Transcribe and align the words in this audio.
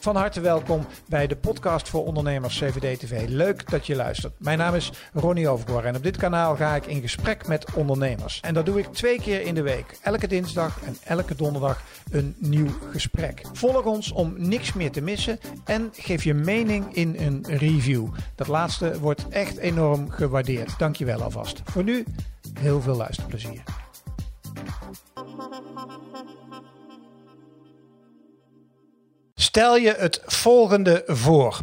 Van 0.00 0.16
harte 0.16 0.40
welkom 0.40 0.86
bij 1.08 1.26
de 1.26 1.36
podcast 1.36 1.88
voor 1.88 2.04
ondernemers 2.04 2.58
CVD 2.58 3.00
TV. 3.00 3.28
Leuk 3.28 3.70
dat 3.70 3.86
je 3.86 3.96
luistert. 3.96 4.32
Mijn 4.38 4.58
naam 4.58 4.74
is 4.74 4.92
Ronnie 5.12 5.48
Overgoor 5.48 5.84
en 5.84 5.96
op 5.96 6.02
dit 6.02 6.16
kanaal 6.16 6.56
ga 6.56 6.74
ik 6.74 6.86
in 6.86 7.00
gesprek 7.00 7.46
met 7.46 7.74
ondernemers. 7.74 8.40
En 8.40 8.54
dat 8.54 8.66
doe 8.66 8.78
ik 8.78 8.86
twee 8.92 9.20
keer 9.20 9.40
in 9.40 9.54
de 9.54 9.62
week. 9.62 9.98
Elke 10.02 10.26
dinsdag 10.26 10.82
en 10.84 10.96
elke 11.04 11.34
donderdag 11.34 11.82
een 12.10 12.34
nieuw 12.38 12.70
gesprek. 12.90 13.42
Volg 13.52 13.84
ons 13.84 14.12
om 14.12 14.34
niks 14.36 14.72
meer 14.72 14.90
te 14.90 15.00
missen 15.00 15.38
en 15.64 15.90
geef 15.92 16.24
je 16.24 16.34
mening 16.34 16.94
in 16.94 17.16
een 17.18 17.44
review. 17.46 18.06
Dat 18.34 18.48
laatste 18.48 19.00
wordt 19.00 19.28
echt 19.28 19.56
enorm 19.56 20.10
gewaardeerd. 20.10 20.78
Dankjewel 20.78 21.22
alvast. 21.22 21.62
Voor 21.64 21.84
nu 21.84 22.04
heel 22.60 22.80
veel 22.80 22.96
luisterplezier. 22.96 23.62
Stel 29.34 29.76
je 29.76 29.94
het 29.94 30.22
volgende 30.26 31.02
voor. 31.06 31.60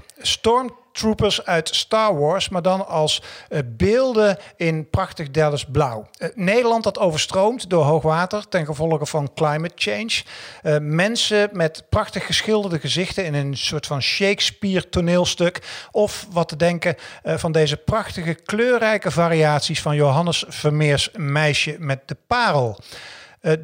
Stormtroopers 0.91 1.45
uit 1.45 1.75
Star 1.75 2.19
Wars, 2.19 2.49
maar 2.49 2.61
dan 2.61 2.87
als 2.87 3.21
uh, 3.49 3.59
beelden 3.65 4.37
in 4.55 4.89
prachtig 4.89 5.31
Dallas 5.31 5.65
blauw. 5.65 6.09
Uh, 6.17 6.29
Nederland 6.35 6.83
dat 6.83 6.99
overstroomt 6.99 7.69
door 7.69 7.83
hoogwater 7.83 8.47
ten 8.47 8.65
gevolge 8.65 9.05
van 9.05 9.33
climate 9.35 9.73
change. 9.75 10.23
Uh, 10.63 10.77
mensen 10.81 11.49
met 11.51 11.83
prachtig 11.89 12.25
geschilderde 12.25 12.79
gezichten 12.79 13.25
in 13.25 13.33
een 13.33 13.57
soort 13.57 13.85
van 13.85 14.01
Shakespeare 14.01 14.89
toneelstuk. 14.89 15.87
Of 15.91 16.27
wat 16.31 16.47
te 16.47 16.55
denken 16.55 16.95
van 17.23 17.51
deze 17.51 17.77
prachtige 17.77 18.33
kleurrijke 18.33 19.11
variaties 19.11 19.81
van 19.81 19.95
Johannes 19.95 20.43
Vermeers 20.47 21.09
Meisje 21.15 21.75
met 21.79 22.01
de 22.05 22.17
Parel. 22.27 22.79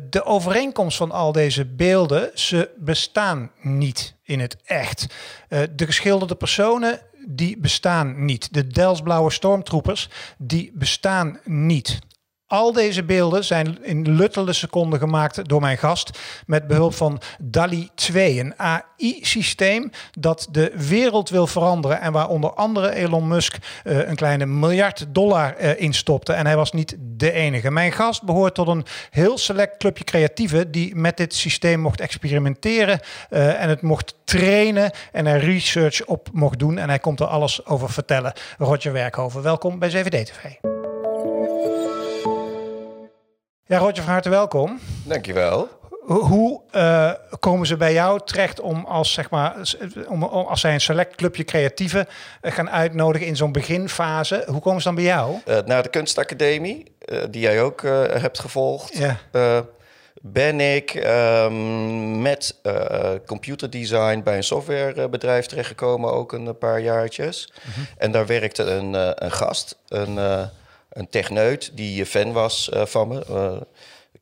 De 0.09 0.23
overeenkomst 0.23 0.97
van 0.97 1.11
al 1.11 1.31
deze 1.31 1.66
beelden, 1.66 2.31
ze 2.33 2.69
bestaan 2.77 3.52
niet 3.61 4.16
in 4.23 4.39
het 4.39 4.57
echt. 4.66 5.05
De 5.75 5.85
geschilderde 5.85 6.35
personen, 6.35 7.00
die 7.28 7.58
bestaan 7.58 8.26
niet. 8.26 8.54
De 8.54 8.68
Delsblauwe 8.68 9.31
stormtroepers, 9.31 10.09
die 10.38 10.72
bestaan 10.73 11.40
niet. 11.44 12.00
Al 12.47 12.71
deze 12.73 13.03
beelden 13.03 13.43
zijn 13.43 13.83
in 13.83 14.15
luttele 14.15 14.53
seconden 14.53 14.99
gemaakt 14.99 15.49
door 15.49 15.61
mijn 15.61 15.77
gast 15.77 16.19
met 16.45 16.67
behulp 16.67 16.93
van 16.93 17.21
DALI 17.39 17.89
2, 17.95 18.39
een 18.39 18.59
AI-systeem 18.59 19.91
dat 20.19 20.47
de 20.51 20.71
wereld 20.75 21.29
wil 21.29 21.47
veranderen 21.47 22.01
en 22.01 22.11
waar 22.11 22.29
onder 22.29 22.53
andere 22.53 22.93
Elon 22.93 23.27
Musk 23.27 23.57
uh, 23.83 24.07
een 24.07 24.16
kleine 24.16 24.45
miljard 24.45 25.05
dollar 25.09 25.55
uh, 25.61 25.81
in 25.81 25.93
stopte. 25.93 26.33
En 26.33 26.45
hij 26.45 26.55
was 26.55 26.71
niet 26.71 26.95
de 26.99 27.31
enige. 27.31 27.71
Mijn 27.71 27.91
gast 27.91 28.23
behoort 28.23 28.55
tot 28.55 28.67
een 28.67 28.85
heel 29.09 29.38
select 29.38 29.77
clubje 29.77 30.03
creatieven 30.03 30.71
die 30.71 30.95
met 30.95 31.17
dit 31.17 31.33
systeem 31.33 31.79
mocht 31.79 32.01
experimenteren 32.01 32.99
uh, 33.29 33.61
en 33.61 33.69
het 33.69 33.81
mocht 33.81 34.16
trainen 34.23 34.91
en 35.11 35.25
er 35.25 35.39
research 35.39 36.05
op 36.05 36.29
mocht 36.33 36.59
doen. 36.59 36.77
En 36.77 36.89
hij 36.89 36.99
komt 36.99 37.19
er 37.19 37.27
alles 37.27 37.66
over 37.66 37.89
vertellen. 37.89 38.33
Roger 38.57 38.91
Werkhoven, 38.91 39.41
welkom 39.41 39.79
bij 39.79 39.89
CVD-TV. 39.89 40.75
Ja, 43.67 43.77
Roger, 43.77 44.03
van 44.03 44.13
harte 44.13 44.30
welkom. 44.30 44.80
Dankjewel. 45.03 45.67
Hoe 46.02 46.61
uh, 46.71 47.11
komen 47.39 47.67
ze 47.67 47.77
bij 47.77 47.94
jou 47.94 48.19
terecht 48.25 48.59
om 48.59 48.85
als, 48.85 49.13
zeg 49.13 49.30
maar, 49.30 49.55
om, 50.07 50.23
als 50.23 50.61
zij 50.61 50.73
een 50.73 50.81
select 50.81 51.16
clubje 51.16 51.44
creatieven 51.44 52.07
uh, 52.41 52.52
gaan 52.52 52.69
uitnodigen 52.69 53.27
in 53.27 53.35
zo'n 53.35 53.52
beginfase? 53.52 54.44
Hoe 54.47 54.61
komen 54.61 54.81
ze 54.81 54.88
dan 54.88 54.95
bij 54.95 55.03
jou? 55.03 55.35
Uh, 55.47 55.57
naar 55.66 55.83
de 55.83 55.89
kunstacademie, 55.89 56.95
die 57.30 57.41
jij 57.41 57.61
ook 57.61 57.81
hebt 58.11 58.39
gevolgd. 58.39 58.97
Ja. 58.97 59.17
ben 60.22 60.59
ik 60.59 60.94
um, 60.94 62.22
met 62.22 62.59
computerdesign 63.25 64.22
bij 64.23 64.38
een 64.38 64.44
softwarebedrijf 64.44 65.45
terechtgekomen, 65.45 66.13
ook 66.13 66.31
een 66.31 66.57
paar 66.57 66.79
jaartjes. 66.79 67.53
-hmm. 67.61 67.85
En 67.97 68.11
daar 68.11 68.25
werkte 68.25 68.63
een, 68.63 69.23
een 69.23 69.31
gast, 69.31 69.78
een 69.88 70.17
een 70.95 71.09
techneut 71.09 71.72
die 71.73 72.06
fan 72.06 72.31
was 72.31 72.69
uh, 72.73 72.85
van 72.85 73.07
me. 73.07 73.23
Uh, 73.29 73.61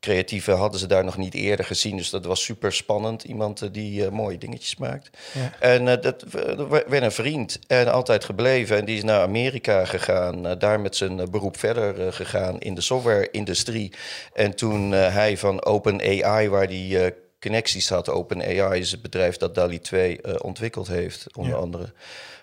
creatieve 0.00 0.50
hadden 0.50 0.80
ze 0.80 0.86
daar 0.86 1.04
nog 1.04 1.16
niet 1.16 1.34
eerder 1.34 1.64
gezien, 1.64 1.96
dus 1.96 2.10
dat 2.10 2.24
was 2.24 2.44
super 2.44 2.72
spannend. 2.72 3.24
Iemand 3.24 3.74
die 3.74 4.10
mooie 4.10 4.38
dingetjes 4.38 4.76
maakt. 4.76 5.18
Ja. 5.32 5.52
En 5.60 5.84
dat 5.84 6.24
werd 6.68 7.02
een 7.02 7.12
vriend 7.12 7.58
en 7.66 7.92
altijd 7.92 8.24
gebleven. 8.24 8.76
En 8.76 8.84
die 8.84 8.96
is 8.96 9.02
naar 9.02 9.20
Amerika 9.20 9.84
gegaan, 9.84 10.58
daar 10.58 10.80
met 10.80 10.96
zijn 10.96 11.30
beroep 11.30 11.58
verder 11.58 12.12
gegaan 12.12 12.60
in 12.60 12.74
de 12.74 12.80
software-industrie. 12.80 13.92
En 14.32 14.56
toen 14.56 14.90
hij 14.92 15.36
van 15.36 15.64
OpenAI, 15.64 16.48
waar 16.48 16.68
die 16.68 17.14
connecties 17.40 17.88
had, 17.88 18.08
OpenAI 18.08 18.80
is 18.80 18.90
het 18.90 19.02
bedrijf 19.02 19.36
dat 19.36 19.54
DALI 19.54 19.80
2 19.80 20.42
ontwikkeld 20.42 20.88
heeft, 20.88 21.26
onder 21.36 21.52
ja. 21.52 21.58
andere. 21.58 21.92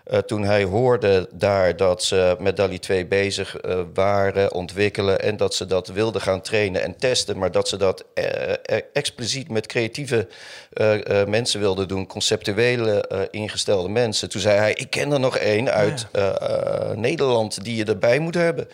Uh, 0.05 0.17
toen 0.17 0.43
hij 0.43 0.63
hoorde 0.63 1.29
daar 1.31 1.77
dat 1.77 2.03
ze 2.03 2.35
met 2.39 2.57
DALI 2.57 2.79
2 2.79 3.05
bezig 3.05 3.65
uh, 3.65 3.79
waren, 3.93 4.53
ontwikkelen 4.53 5.21
en 5.21 5.37
dat 5.37 5.55
ze 5.55 5.65
dat 5.65 5.87
wilden 5.87 6.21
gaan 6.21 6.41
trainen 6.41 6.81
en 6.81 6.95
testen, 6.95 7.37
maar 7.37 7.51
dat 7.51 7.67
ze 7.67 7.77
dat 7.77 8.05
uh, 8.15 8.25
expliciet 8.93 9.49
met 9.49 9.67
creatieve 9.67 10.27
mensen 11.27 11.59
wilden 11.59 11.87
doen, 11.87 12.07
conceptuele 12.07 13.27
ingestelde 13.31 13.89
mensen. 13.89 14.29
Toen 14.29 14.41
zei 14.41 14.57
hij: 14.57 14.73
Ik 14.73 14.89
ken 14.89 15.11
er 15.11 15.19
nog 15.19 15.37
één 15.37 15.71
uit. 15.71 16.07
Nederland 16.95 17.63
die 17.63 17.75
je 17.75 17.85
erbij 17.85 18.19
moet 18.19 18.33
hebben. 18.35 18.67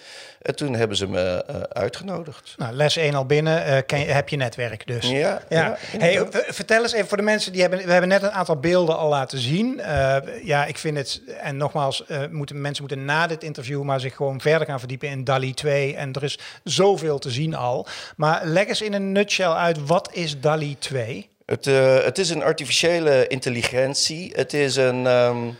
En 0.47 0.55
toen 0.55 0.73
hebben 0.73 0.97
ze 0.97 1.07
me 1.07 1.45
uh, 1.49 1.55
uitgenodigd. 1.61 2.53
Nou, 2.57 2.73
les 2.73 2.97
1 2.97 3.15
al 3.15 3.25
binnen, 3.25 3.67
uh, 3.67 3.77
ken 3.85 3.99
je, 3.99 4.05
heb 4.05 4.29
je 4.29 4.35
netwerk 4.35 4.87
dus. 4.87 5.09
Ja. 5.09 5.17
ja. 5.17 5.41
ja 5.49 5.77
hey, 5.97 6.27
vertel 6.31 6.81
eens 6.81 6.93
even 6.93 7.07
voor 7.07 7.17
de 7.17 7.23
mensen 7.23 7.51
die 7.51 7.61
hebben... 7.61 7.79
We 7.79 7.91
hebben 7.91 8.09
net 8.09 8.23
een 8.23 8.31
aantal 8.31 8.59
beelden 8.59 8.97
al 8.97 9.09
laten 9.09 9.39
zien. 9.39 9.79
Uh, 9.79 10.15
ja, 10.43 10.65
ik 10.65 10.77
vind 10.77 10.97
het... 10.97 11.21
En 11.41 11.57
nogmaals, 11.57 12.03
moeten, 12.29 12.61
mensen 12.61 12.83
moeten 12.83 13.05
na 13.05 13.27
dit 13.27 13.43
interview 13.43 13.83
maar 13.83 13.99
zich 13.99 14.15
gewoon 14.15 14.41
verder 14.41 14.67
gaan 14.67 14.79
verdiepen 14.79 15.09
in 15.09 15.23
DALI 15.23 15.53
2. 15.53 15.95
En 15.95 16.13
er 16.13 16.23
is 16.23 16.39
zoveel 16.63 17.19
te 17.19 17.31
zien 17.31 17.55
al. 17.55 17.87
Maar 18.15 18.45
leg 18.45 18.67
eens 18.67 18.81
in 18.81 18.93
een 18.93 19.11
nutshell 19.11 19.51
uit, 19.51 19.85
wat 19.85 20.09
is 20.13 20.39
DALI 20.39 20.75
2? 20.79 21.29
Het, 21.45 21.65
het 22.05 22.17
is 22.17 22.29
een 22.29 22.43
artificiële 22.43 23.27
intelligentie. 23.27 24.31
Het 24.35 24.53
is 24.53 24.75
een... 24.75 25.05
Um 25.05 25.57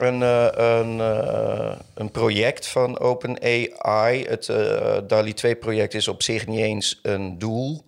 een, 0.00 0.20
uh, 0.20 0.48
een, 0.52 0.98
uh, 0.98 1.72
een 1.94 2.10
project 2.10 2.66
van 2.66 2.98
OpenAI. 2.98 4.24
Het 4.24 4.48
uh, 4.48 4.96
DALI 5.06 5.34
2-project 5.46 5.94
is 5.94 6.08
op 6.08 6.22
zich 6.22 6.46
niet 6.46 6.60
eens 6.60 7.00
een 7.02 7.38
doel 7.38 7.84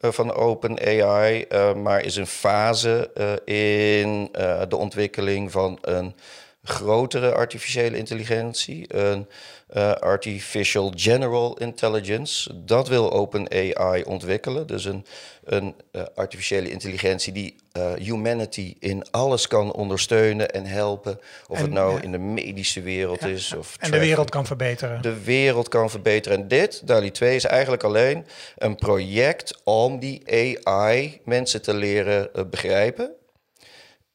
van 0.00 0.32
OpenAI, 0.32 1.46
maar 1.82 2.04
is 2.04 2.16
een 2.16 2.26
fase 2.26 3.10
in 3.44 4.28
de 4.68 4.76
ontwikkeling 4.76 5.50
van 5.50 5.78
een 5.80 6.14
grotere 6.62 7.32
artificiële 7.32 7.96
intelligentie, 7.96 8.94
een 8.96 9.28
uh, 9.76 9.92
artificial 9.92 10.92
general 10.96 11.56
intelligence. 11.58 12.64
Dat 12.64 12.88
wil 12.88 13.12
OpenAI 13.12 14.02
ontwikkelen. 14.02 14.66
Dus 14.66 14.84
een, 14.84 15.06
een 15.44 15.74
uh, 15.92 16.02
artificiële 16.14 16.70
intelligentie 16.70 17.32
die 17.32 17.56
uh, 17.76 17.92
humanity 17.92 18.76
in 18.78 19.10
alles 19.10 19.46
kan 19.46 19.72
ondersteunen 19.72 20.50
en 20.50 20.66
helpen. 20.66 21.20
Of 21.48 21.56
en, 21.56 21.62
het 21.62 21.72
nou 21.72 22.00
in 22.00 22.12
de 22.12 22.18
medische 22.18 22.80
wereld 22.80 23.20
ja, 23.20 23.26
is. 23.26 23.52
Of 23.52 23.72
en 23.72 23.78
traffic. 23.78 24.00
de 24.00 24.06
wereld 24.06 24.30
kan 24.30 24.46
verbeteren. 24.46 25.02
De 25.02 25.22
wereld 25.22 25.68
kan 25.68 25.90
verbeteren. 25.90 26.38
En 26.38 26.48
dit, 26.48 26.86
DALI 26.86 27.10
2, 27.10 27.34
is 27.34 27.44
eigenlijk 27.44 27.82
alleen 27.82 28.26
een 28.56 28.76
project 28.76 29.60
om 29.64 29.98
die 29.98 30.22
AI 30.64 31.20
mensen 31.24 31.62
te 31.62 31.74
leren 31.74 32.30
begrijpen. 32.50 33.10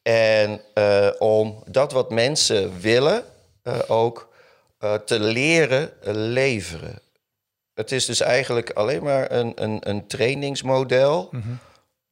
En 0.02 0.62
om 1.20 1.64
dat 1.72 1.92
wat 1.92 2.12
mensen 2.12 2.80
willen 2.80 3.24
ook 3.88 4.34
uh, 4.85 4.94
te 4.94 5.19
leren 5.19 5.91
leveren. 6.12 7.00
Het 7.73 7.91
is 7.91 8.06
dus 8.06 8.19
eigenlijk 8.19 8.69
alleen 8.69 9.03
maar 9.03 9.31
een, 9.31 9.51
een, 9.56 9.90
een 9.90 10.07
trainingsmodel. 10.07 11.28
-hmm. 11.31 11.59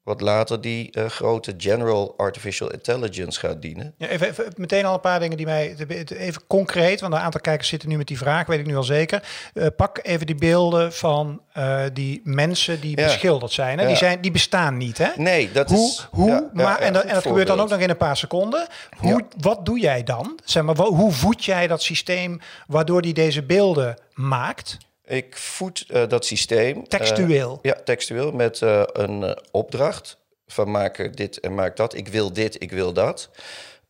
Wat 0.03 0.21
later 0.21 0.61
die 0.61 0.97
uh, 0.97 1.05
grote 1.05 1.53
General 1.57 2.13
Artificial 2.17 2.71
Intelligence 2.71 3.39
gaat 3.39 3.61
dienen. 3.61 3.93
Ja, 3.97 4.07
even, 4.07 4.27
even, 4.27 4.53
meteen 4.55 4.85
al 4.85 4.93
een 4.93 4.99
paar 4.99 5.19
dingen 5.19 5.37
die 5.37 5.45
mij. 5.45 5.75
Even 6.07 6.41
concreet, 6.47 7.01
want 7.01 7.13
een 7.13 7.19
aantal 7.19 7.41
kijkers 7.41 7.67
zitten 7.67 7.89
nu 7.89 7.97
met 7.97 8.07
die 8.07 8.17
vraag, 8.17 8.47
weet 8.47 8.59
ik 8.59 8.65
nu 8.65 8.75
al 8.75 8.83
zeker. 8.83 9.23
Uh, 9.53 9.67
pak 9.75 9.99
even 10.01 10.25
die 10.25 10.35
beelden 10.35 10.93
van 10.93 11.41
uh, 11.57 11.81
die 11.93 12.21
mensen 12.23 12.81
die 12.81 12.97
ja. 12.97 13.03
beschilderd 13.03 13.51
zijn, 13.51 13.77
hè? 13.77 13.83
Ja. 13.83 13.89
Die 13.89 13.97
zijn. 13.97 14.21
Die 14.21 14.31
bestaan 14.31 14.77
niet, 14.77 14.97
hè? 14.97 15.09
Nee, 15.15 15.51
dat 15.51 15.69
hoe, 15.69 15.87
is. 15.87 16.07
Hoe, 16.11 16.49
maar, 16.53 16.79
en 16.79 16.93
dat, 16.93 17.03
en 17.03 17.13
dat 17.13 17.23
gebeurt 17.23 17.47
dan 17.47 17.59
ook 17.59 17.69
nog 17.69 17.79
in 17.79 17.89
een 17.89 17.97
paar 17.97 18.17
seconden. 18.17 18.67
Hoe, 18.97 19.25
Wat 19.37 19.65
doe 19.65 19.79
jij 19.79 20.03
dan? 20.03 20.39
Zeg 20.43 20.63
maar, 20.63 20.75
hoe 20.75 21.11
voed 21.11 21.45
jij 21.45 21.67
dat 21.67 21.81
systeem 21.81 22.39
waardoor 22.67 23.01
die 23.01 23.13
deze 23.13 23.43
beelden 23.43 23.97
maakt? 24.13 24.77
Ik 25.05 25.37
voed 25.37 25.85
uh, 25.89 26.07
dat 26.07 26.25
systeem. 26.25 26.87
Textueel? 26.87 27.51
Uh, 27.51 27.71
ja, 27.71 27.81
textueel 27.83 28.31
met 28.31 28.61
uh, 28.61 28.83
een 28.93 29.37
opdracht 29.51 30.17
van 30.47 30.71
maak 30.71 31.17
dit 31.17 31.39
en 31.39 31.53
maak 31.53 31.75
dat. 31.75 31.93
Ik 31.93 32.07
wil 32.07 32.33
dit, 32.33 32.61
ik 32.61 32.71
wil 32.71 32.93
dat. 32.93 33.29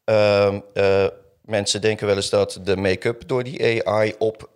Ehm, 0.03 0.59
Mensen 1.45 1.81
denken 1.81 2.07
wel 2.07 2.15
eens 2.15 2.29
dat 2.29 2.59
de 2.63 2.77
make-up 2.77 3.27
door 3.27 3.43
die 3.43 3.87
AI 3.87 4.15
op 4.17 4.49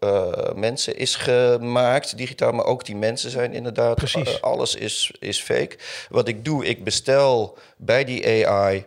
mensen 0.55 0.97
is 0.97 1.15
gemaakt, 1.15 2.17
digitaal, 2.17 2.51
maar 2.51 2.65
ook 2.65 2.85
die 2.85 2.95
mensen 2.95 3.31
zijn 3.31 3.53
inderdaad. 3.53 3.95
Precies. 3.95 4.41
alles 4.41 4.75
is, 4.75 5.11
is 5.19 5.41
fake. 5.41 5.77
Wat 6.09 6.27
ik 6.27 6.45
doe, 6.45 6.65
ik 6.65 6.83
bestel 6.83 7.57
bij 7.77 8.03
die 8.03 8.47
AI 8.47 8.85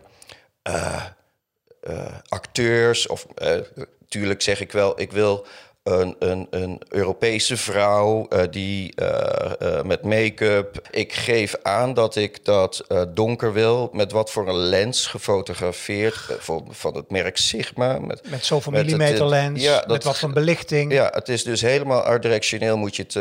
acteurs 2.28 3.06
of 3.06 3.26
natuurlijk 3.98 4.42
zeg 4.42 4.60
ik 4.60 4.72
wel, 4.72 5.00
ik 5.00 5.12
wil 5.12 5.46
een, 5.82 6.16
een, 6.18 6.46
een 6.50 6.80
Europese 6.88 7.56
vrouw 7.56 8.26
uh, 8.28 8.42
die 8.50 8.92
uh, 9.02 9.52
uh, 9.62 9.82
met 9.82 10.02
make-up. 10.02 10.88
Ik 10.90 11.12
geef 11.12 11.54
aan 11.62 11.94
dat 11.94 12.16
ik 12.16 12.44
dat 12.44 12.84
donker 13.14 13.52
wil. 13.52 13.90
Met 13.92 14.12
wat 14.12 14.30
voor 14.30 14.48
een 14.48 14.58
lens 14.58 15.06
gefotografeerd. 15.06 16.18
Voor, 16.38 16.62
van 16.68 16.96
het 16.96 17.10
merk 17.10 17.36
Sigma. 17.36 17.98
Met, 17.98 18.30
met 18.30 18.44
zoveel 18.44 18.72
millimeter 18.72 19.26
lens. 19.26 19.62
Ja, 19.62 19.84
met 19.86 20.04
wat 20.04 20.18
voor 20.18 20.32
belichting. 20.32 20.92
Ja, 20.92 21.10
het 21.12 21.28
is 21.28 21.44
dus 21.44 21.60
helemaal 21.60 22.00
art-directioneel. 22.00 22.76
Moet 22.76 22.96
je 22.96 23.02
het, 23.02 23.14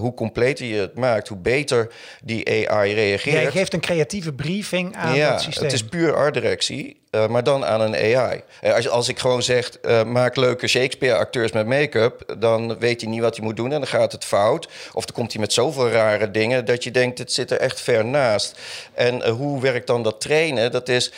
hoe 0.00 0.14
completer 0.14 0.66
je 0.66 0.80
het 0.80 0.94
maakt, 0.94 1.28
hoe 1.28 1.38
beter 1.38 1.92
die 2.22 2.70
AI 2.70 2.94
reageert. 2.94 3.42
Jij 3.42 3.50
geeft 3.50 3.72
een 3.72 3.80
creatieve 3.80 4.32
briefing 4.32 4.96
aan 4.96 5.14
ja, 5.14 5.32
het 5.32 5.40
systeem. 5.40 5.64
Het 5.64 5.72
is 5.72 5.84
puur 5.84 6.14
art-directie. 6.14 7.02
Uh, 7.14 7.26
maar 7.26 7.44
dan 7.44 7.64
aan 7.64 7.80
een 7.80 7.94
AI. 7.94 8.42
Uh, 8.62 8.74
als, 8.74 8.88
als 8.88 9.08
ik 9.08 9.18
gewoon 9.18 9.42
zeg, 9.42 9.70
uh, 9.82 10.04
maak 10.04 10.36
leuke 10.36 10.66
Shakespeare-acteurs 10.66 11.52
met 11.52 11.66
make-up... 11.66 12.34
dan 12.38 12.78
weet 12.78 13.00
hij 13.00 13.10
niet 13.10 13.20
wat 13.20 13.36
hij 13.36 13.44
moet 13.44 13.56
doen 13.56 13.72
en 13.72 13.78
dan 13.78 13.86
gaat 13.86 14.12
het 14.12 14.24
fout. 14.24 14.68
Of 14.92 15.04
dan 15.04 15.14
komt 15.14 15.32
hij 15.32 15.40
met 15.40 15.52
zoveel 15.52 15.88
rare 15.90 16.30
dingen 16.30 16.64
dat 16.64 16.84
je 16.84 16.90
denkt, 16.90 17.18
het 17.18 17.32
zit 17.32 17.50
er 17.50 17.58
echt 17.58 17.80
ver 17.80 18.04
naast. 18.04 18.58
En 18.94 19.28
hoe 19.28 19.60
werkt 19.60 19.86
dan 19.86 20.02
dat 20.02 20.20
trainen? 20.20 20.72
Dat 20.72 20.88
is, 20.88 21.12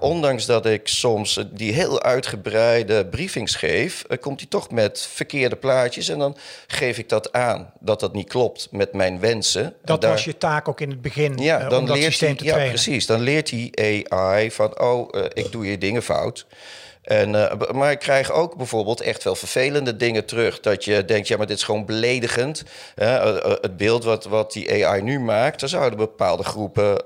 ondanks 0.00 0.46
dat 0.46 0.66
ik 0.66 0.88
soms 0.88 1.44
die 1.50 1.72
heel 1.72 2.02
uitgebreide 2.02 3.06
briefings 3.06 3.54
geef... 3.54 4.04
komt 4.20 4.40
hij 4.40 4.48
toch 4.48 4.70
met 4.70 5.08
verkeerde 5.12 5.56
plaatjes 5.56 6.08
en 6.08 6.18
dan 6.18 6.36
geef 6.66 6.98
ik 6.98 7.08
dat 7.08 7.32
aan. 7.32 7.72
Dat 7.80 8.00
dat 8.00 8.12
niet 8.12 8.28
klopt 8.28 8.68
met 8.70 8.92
mijn 8.92 9.20
wensen. 9.20 9.74
Dat 9.84 10.00
daar... 10.00 10.10
was 10.10 10.24
je 10.24 10.38
taak 10.38 10.68
ook 10.68 10.80
in 10.80 10.90
het 10.90 11.02
begin, 11.02 11.36
ja, 11.38 11.68
dan 11.68 11.80
om 11.80 11.86
dat 11.86 11.96
leert 11.96 12.08
systeem 12.08 12.28
hij, 12.28 12.36
te 12.36 12.44
trainen. 12.44 12.66
Ja, 12.66 12.72
precies. 12.72 13.06
Dan 13.06 13.20
leert 13.20 13.50
hij 13.50 14.04
AI 14.08 14.50
van... 14.50 14.80
Oh, 14.80 14.91
uh, 15.00 15.24
ik 15.32 15.52
doe 15.52 15.70
je 15.70 15.78
dingen 15.78 16.02
fout. 16.02 16.46
En, 17.02 17.34
uh, 17.34 17.52
maar 17.72 17.90
ik 17.90 17.98
krijg 17.98 18.30
ook 18.32 18.56
bijvoorbeeld 18.56 19.00
echt 19.00 19.24
wel 19.24 19.34
vervelende 19.34 19.96
dingen 19.96 20.24
terug. 20.24 20.60
Dat 20.60 20.84
je 20.84 21.04
denkt, 21.04 21.28
ja, 21.28 21.36
maar 21.36 21.46
dit 21.46 21.56
is 21.56 21.62
gewoon 21.62 21.86
beledigend. 21.86 22.62
Uh, 22.96 23.36
het 23.42 23.76
beeld 23.76 24.04
wat, 24.04 24.24
wat 24.24 24.52
die 24.52 24.86
AI 24.86 25.02
nu 25.02 25.20
maakt, 25.20 25.60
daar 25.60 25.68
zouden 25.68 25.98
bepaalde 25.98 26.44
groepen 26.44 27.04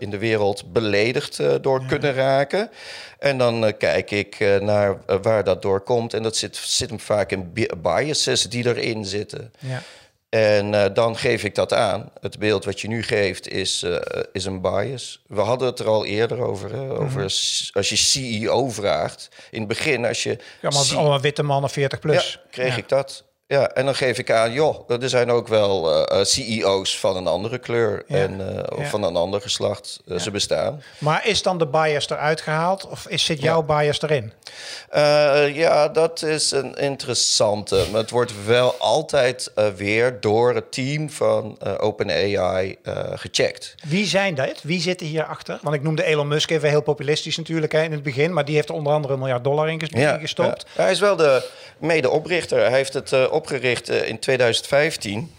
in 0.00 0.10
de 0.10 0.18
wereld 0.18 0.72
beledigd 0.72 1.40
door 1.60 1.86
kunnen 1.86 2.14
raken. 2.14 2.70
En 3.18 3.38
dan 3.38 3.76
kijk 3.78 4.10
ik 4.10 4.38
naar 4.60 4.98
waar 5.22 5.44
dat 5.44 5.62
door 5.62 5.80
komt. 5.80 6.14
En 6.14 6.22
dat 6.22 6.36
zit, 6.36 6.56
zit 6.56 6.88
hem 6.88 7.00
vaak 7.00 7.30
in 7.30 7.52
biases 7.82 8.42
die 8.42 8.66
erin 8.66 9.04
zitten. 9.04 9.52
Ja. 9.58 9.82
En 10.28 10.72
uh, 10.72 10.84
dan 10.92 11.16
geef 11.16 11.44
ik 11.44 11.54
dat 11.54 11.72
aan. 11.72 12.10
Het 12.20 12.38
beeld 12.38 12.64
wat 12.64 12.80
je 12.80 12.88
nu 12.88 13.02
geeft 13.02 13.48
is, 13.48 13.82
uh, 13.82 13.96
is 14.32 14.44
een 14.44 14.60
bias. 14.60 15.22
We 15.26 15.40
hadden 15.40 15.68
het 15.68 15.78
er 15.78 15.86
al 15.86 16.04
eerder 16.04 16.40
over. 16.40 16.72
Hè? 16.72 16.90
over 16.90 17.02
mm 17.02 17.08
-hmm. 17.08 17.70
Als 17.72 17.88
je 17.88 17.96
CEO 17.96 18.68
vraagt. 18.68 19.28
In 19.50 19.58
het 19.58 19.68
begin, 19.68 20.04
als 20.04 20.22
je. 20.22 20.38
Ja, 20.60 20.70
maar 20.70 20.96
allemaal 20.96 21.20
witte 21.20 21.42
mannen 21.42 21.70
40 21.70 21.98
plus. 21.98 22.32
Ja, 22.32 22.40
kreeg 22.50 22.72
ja. 22.72 22.76
ik 22.76 22.88
dat. 22.88 23.24
Ja, 23.50 23.68
en 23.68 23.84
dan 23.84 23.94
geef 23.94 24.18
ik 24.18 24.30
aan, 24.30 24.52
joh, 24.52 24.90
er 25.02 25.08
zijn 25.08 25.30
ook 25.30 25.48
wel 25.48 26.02
uh, 26.12 26.24
CEO's 26.24 26.98
van 26.98 27.16
een 27.16 27.26
andere 27.26 27.58
kleur 27.58 28.04
ja. 28.06 28.16
en 28.16 28.40
uh, 28.40 28.78
ja. 28.78 28.88
van 28.88 29.02
een 29.02 29.16
ander 29.16 29.40
geslacht. 29.40 30.00
Uh, 30.06 30.18
ze 30.18 30.30
bestaan. 30.30 30.82
Maar 30.98 31.26
is 31.26 31.42
dan 31.42 31.58
de 31.58 31.66
bias 31.66 32.10
eruit 32.10 32.40
gehaald 32.40 32.86
of 32.86 33.06
is, 33.06 33.24
zit 33.24 33.42
jouw 33.42 33.62
bias 33.62 34.02
erin? 34.02 34.32
ja, 35.54 35.88
dat 35.88 36.22
is 36.22 36.50
een 36.50 36.74
interessante. 36.74 37.86
Maar 37.90 38.00
het 38.00 38.10
wordt 38.10 38.44
wel 38.44 38.74
altijd 38.78 39.52
weer 39.76 40.20
door 40.20 40.54
het 40.54 40.72
team 40.72 41.10
van 41.10 41.58
OpenAI 41.78 42.76
gecheckt. 43.14 43.74
Wie 43.86 44.06
zijn 44.06 44.34
dat? 44.34 44.62
Wie 44.62 44.80
zitten 44.80 45.06
hierachter? 45.06 45.58
Want 45.62 45.74
ik 45.74 45.82
noemde 45.82 46.04
Elon 46.04 46.28
Musk 46.28 46.50
even 46.50 46.68
heel 46.68 46.82
populistisch 46.82 47.36
natuurlijk 47.36 47.72
hè, 47.72 47.82
in 47.82 47.92
het 47.92 48.02
begin. 48.02 48.32
Maar 48.32 48.44
die 48.44 48.54
heeft 48.54 48.68
er 48.68 48.74
onder 48.74 48.92
andere 48.92 49.12
een 49.12 49.18
miljard 49.18 49.44
dollar 49.44 49.70
in 49.70 49.80
gestopt. 50.20 50.66
Hij 50.74 50.90
is 50.90 51.00
wel 51.00 51.16
de 51.16 51.50
medeoprichter. 51.78 52.58
Hij 52.58 52.76
heeft 52.78 52.92
het 52.92 53.12
opgericht 53.38 53.88
in 53.88 54.18
2015 54.18 55.30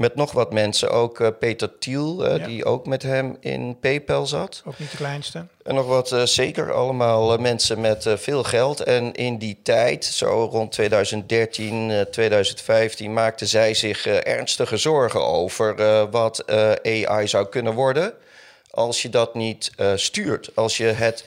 met 0.00 0.14
nog 0.14 0.32
wat 0.32 0.52
mensen. 0.52 0.90
Ook 0.90 1.20
uh, 1.20 1.28
Peter 1.38 1.78
Thiel, 1.78 2.26
uh, 2.26 2.36
ja. 2.36 2.46
die 2.46 2.64
ook 2.64 2.86
met 2.86 3.02
hem 3.02 3.36
in 3.40 3.76
PayPal 3.80 4.26
zat. 4.26 4.62
Ook 4.64 4.78
niet 4.78 4.90
de 4.90 4.96
kleinste. 4.96 5.46
En 5.62 5.74
nog 5.74 5.86
wat, 5.86 6.12
uh, 6.12 6.22
zeker 6.22 6.72
allemaal 6.72 7.36
mensen 7.38 7.80
met 7.80 8.06
veel 8.08 8.42
geld. 8.42 8.80
En 8.80 9.12
in 9.12 9.38
die 9.38 9.58
tijd, 9.62 10.04
zo 10.04 10.48
rond 10.52 10.72
2013, 10.72 12.06
2015, 12.10 13.12
maakten 13.12 13.46
zij 13.46 13.74
zich 13.74 14.06
ernstige 14.06 14.76
zorgen 14.76 15.24
over 15.24 15.74
wat 16.10 16.44
AI 16.82 17.28
zou 17.28 17.46
kunnen 17.46 17.74
worden. 17.74 18.12
Als 18.70 19.02
je 19.02 19.08
dat 19.08 19.34
niet 19.34 19.72
stuurt, 19.94 20.50
als 20.54 20.76
je 20.76 20.84
het 20.84 21.24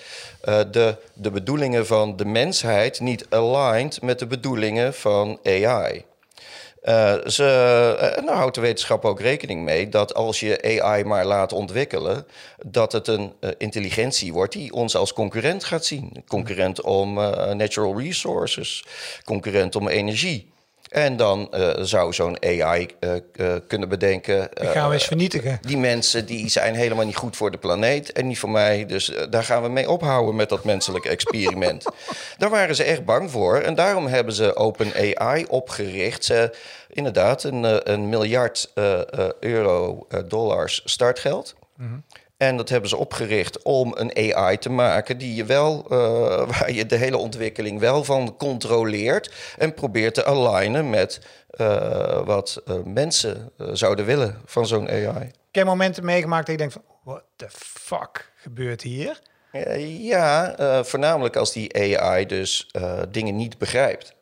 de, 0.71 0.95
de 1.13 1.31
bedoelingen 1.31 1.85
van 1.85 2.15
de 2.15 2.25
mensheid 2.25 2.99
niet 2.99 3.25
aligned 3.29 4.01
met 4.01 4.19
de 4.19 4.27
bedoelingen 4.27 4.93
van 4.93 5.39
AI. 5.43 6.05
Uh, 6.83 7.13
ze, 7.25 8.17
uh, 8.17 8.25
nou 8.25 8.37
houdt 8.37 8.55
de 8.55 8.61
wetenschap 8.61 9.05
ook 9.05 9.19
rekening 9.19 9.63
mee 9.63 9.89
dat 9.89 10.13
als 10.13 10.39
je 10.39 10.81
AI 10.81 11.03
maar 11.03 11.25
laat 11.25 11.53
ontwikkelen, 11.53 12.27
dat 12.65 12.91
het 12.91 13.07
een 13.07 13.33
uh, 13.39 13.49
intelligentie 13.57 14.33
wordt 14.33 14.53
die 14.53 14.73
ons 14.73 14.95
als 14.95 15.13
concurrent 15.13 15.63
gaat 15.63 15.85
zien. 15.85 16.23
Concurrent 16.27 16.81
om 16.81 17.13
natural 17.53 17.99
resources, 17.99 18.85
concurrent 19.23 19.75
om 19.75 19.87
energie. 19.87 20.52
En 20.93 21.17
dan 21.17 21.47
uh, 21.53 21.69
zou 21.79 22.13
zo'n 22.13 22.37
AI 22.43 22.87
uh, 22.99 23.11
uh, 23.35 23.53
kunnen 23.67 23.89
bedenken. 23.89 24.49
Die 24.53 24.67
gaan 24.67 24.87
we 24.87 24.93
eens 24.93 25.05
vernietigen. 25.05 25.59
Die 25.61 25.77
mensen 25.77 26.25
die 26.25 26.49
zijn 26.49 26.75
helemaal 26.75 27.05
niet 27.05 27.15
goed 27.15 27.37
voor 27.37 27.51
de 27.51 27.57
planeet 27.57 28.11
en 28.11 28.27
niet 28.27 28.39
voor 28.39 28.49
mij. 28.49 28.85
Dus 28.85 29.11
daar 29.29 29.43
gaan 29.43 29.61
we 29.61 29.69
mee 29.69 29.89
ophouden 29.89 30.35
met 30.35 30.49
dat 30.49 30.63
menselijk 30.63 31.05
experiment. 31.05 31.85
daar 32.37 32.49
waren 32.49 32.75
ze 32.75 32.83
echt 32.83 33.05
bang 33.05 33.31
voor. 33.31 33.57
En 33.57 33.75
daarom 33.75 34.07
hebben 34.07 34.33
ze 34.33 34.55
OpenAI 34.55 35.45
opgericht. 35.49 36.25
Ze, 36.25 36.55
inderdaad, 36.89 37.43
een, 37.43 37.91
een 37.91 38.09
miljard 38.09 38.71
euro 39.39 40.07
dollars 40.27 40.81
startgeld. 40.85 41.55
Mm 41.77 41.87
-hmm. 41.87 42.03
En 42.47 42.57
dat 42.57 42.69
hebben 42.69 42.89
ze 42.89 42.97
opgericht 42.97 43.61
om 43.61 43.93
een 43.95 44.35
AI 44.35 44.57
te 44.57 44.69
maken 44.69 45.17
die 45.17 45.35
je 45.35 45.45
wel, 45.45 45.85
uh, 45.85 45.97
waar 46.51 46.71
je 46.71 46.85
de 46.85 46.95
hele 46.95 47.17
ontwikkeling 47.17 47.79
wel 47.79 48.03
van 48.03 48.37
controleert 48.37 49.31
en 49.57 49.73
probeert 49.73 50.13
te 50.13 50.25
alignen 50.25 50.89
met 50.89 51.21
uh, 51.57 52.25
wat 52.25 52.61
uh, 52.67 52.75
mensen 52.85 53.51
zouden 53.57 54.05
willen 54.05 54.41
van 54.45 54.67
zo'n 54.67 54.89
AI. 54.89 55.31
Ik 55.49 55.59
heb 55.59 55.65
momenten 55.65 56.05
meegemaakt 56.05 56.45
dat 56.45 56.55
je 56.55 56.61
denkt 56.61 56.73
van, 56.73 56.83
what 57.03 57.23
the 57.35 57.47
fuck 57.49 58.31
gebeurt 58.35 58.81
hier? 58.81 59.21
ja, 59.99 60.55
voornamelijk 60.83 61.35
als 61.35 61.51
die 61.51 61.99
AI 61.99 62.25
dus 62.25 62.71
dingen 63.09 63.35
niet 63.35 63.57
begrijpt. 63.57 64.13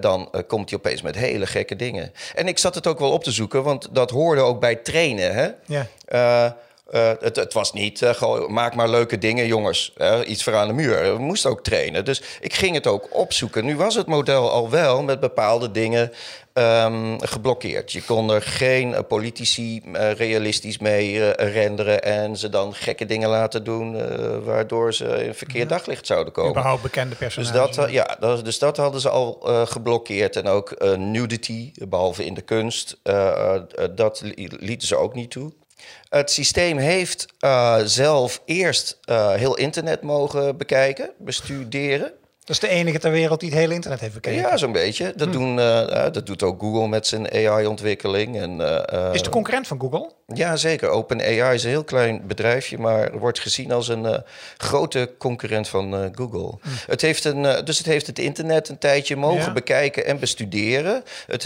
dan 0.00 0.44
komt 0.46 0.70
hij 0.70 0.78
opeens 0.78 1.02
met 1.02 1.16
hele 1.16 1.46
gekke 1.46 1.76
dingen. 1.76 2.12
En 2.34 2.48
ik 2.48 2.58
zat 2.58 2.74
het 2.74 2.86
ook 2.86 2.98
wel 2.98 3.12
op 3.12 3.24
te 3.24 3.30
zoeken, 3.30 3.62
want 3.62 3.88
dat 3.94 4.10
hoorde 4.10 4.40
ook 4.40 4.60
bij 4.60 4.76
trainen. 4.76 5.34
Hè? 5.34 5.50
Ja. 5.66 5.86
Uh, 6.08 6.52
uh, 6.90 7.10
het, 7.20 7.36
het, 7.36 7.52
was 7.52 7.72
niet, 7.72 8.00
uh, 8.00 8.10
gewoon, 8.10 8.52
maak 8.52 8.74
maar 8.74 8.88
leuke 8.88 9.18
dingen, 9.18 9.46
jongens. 9.46 9.92
Uh, 9.98 10.18
iets 10.26 10.42
voor 10.42 10.54
aan 10.54 10.66
de 10.66 10.72
muur. 10.72 11.12
We 11.12 11.18
moesten 11.18 11.50
ook 11.50 11.62
trainen. 11.62 12.04
Dus 12.04 12.22
ik 12.40 12.54
ging 12.54 12.74
het 12.74 12.86
ook 12.86 13.08
opzoeken. 13.10 13.64
Nu 13.64 13.76
was 13.76 13.94
het 13.94 14.06
model 14.06 14.50
al 14.50 14.70
wel 14.70 15.02
met 15.02 15.20
bepaalde 15.20 15.70
dingen 15.70 16.12
um, 16.54 17.20
geblokkeerd. 17.20 17.92
Je 17.92 18.02
kon 18.02 18.30
er 18.30 18.42
geen 18.42 19.06
politici 19.08 19.82
realistisch 20.16 20.78
mee 20.78 21.30
renderen... 21.30 22.02
en 22.02 22.36
ze 22.36 22.48
dan 22.48 22.74
gekke 22.74 23.06
dingen 23.06 23.28
laten 23.28 23.64
doen... 23.64 23.96
waardoor 24.44 24.94
ze 24.94 25.24
in 25.24 25.34
verkeerd 25.34 25.70
ja. 25.70 25.76
daglicht 25.76 26.06
zouden 26.06 26.32
komen. 26.32 26.50
Überhaupt 26.50 26.82
bekende 26.82 27.14
personages. 27.14 27.66
Dus 27.66 27.76
dat, 27.76 27.90
ja, 27.90 28.16
dat, 28.20 28.44
dus 28.44 28.58
dat 28.58 28.76
hadden 28.76 29.00
ze 29.00 29.08
al 29.08 29.38
geblokkeerd. 29.66 30.36
En 30.36 30.46
ook 30.46 30.96
nudity, 30.96 31.72
behalve 31.88 32.24
in 32.24 32.34
de 32.34 32.42
kunst. 32.42 32.96
dat 33.94 34.22
lieten 34.58 34.88
ze 34.88 34.96
ook 34.96 35.14
niet 35.14 35.30
toe. 35.30 35.52
Het 36.08 36.30
systeem 36.30 36.78
heeft 36.78 37.26
uh, 37.40 37.78
zelf 37.84 38.42
eerst 38.44 38.98
uh, 39.10 39.32
heel 39.32 39.56
internet 39.56 40.02
mogen 40.02 40.56
bekijken, 40.56 41.10
bestuderen. 41.18 42.12
Dat 42.40 42.62
is 42.62 42.68
de 42.68 42.68
enige 42.68 42.98
ter 42.98 43.10
wereld 43.10 43.40
die 43.40 43.48
het 43.48 43.58
hele 43.58 43.74
internet 43.74 44.00
heeft 44.00 44.14
bekeken. 44.14 44.40
Ja, 44.40 44.56
zo'n 44.56 44.72
beetje. 44.72 45.12
Dat, 45.16 45.26
hm. 45.26 45.32
doen, 45.32 45.58
uh, 45.58 46.06
dat 46.12 46.26
doet 46.26 46.42
ook 46.42 46.60
Google 46.60 46.88
met 46.88 47.06
zijn 47.06 47.32
AI-ontwikkeling. 47.32 48.40
En, 48.40 48.60
is 49.12 49.22
de 49.22 49.30
concurrent 49.30 49.66
van 49.66 49.80
Google? 49.80 50.10
Ja, 50.26 50.56
zeker. 50.56 50.88
OpenAI 50.88 51.54
is 51.54 51.64
een 51.64 51.70
heel 51.70 51.84
klein 51.84 52.26
bedrijfje, 52.26 52.78
maar 52.78 53.18
wordt 53.18 53.40
gezien 53.40 53.72
als 53.72 53.88
een 53.88 54.22
grote 54.56 55.10
concurrent 55.18 55.68
van 55.68 56.12
Google. 56.14 56.58
Hm. 56.60 56.68
Het 56.86 57.00
heeft 57.00 57.24
een, 57.24 57.64
dus 57.64 57.78
het 57.78 57.86
heeft 57.86 58.06
het 58.06 58.18
internet 58.18 58.68
een 58.68 58.78
tijdje 58.78 59.16
mogen 59.16 59.44
ja. 59.44 59.52
bekijken 59.52 60.06
en 60.06 60.18
bestuderen. 60.18 61.02
Het 61.26 61.44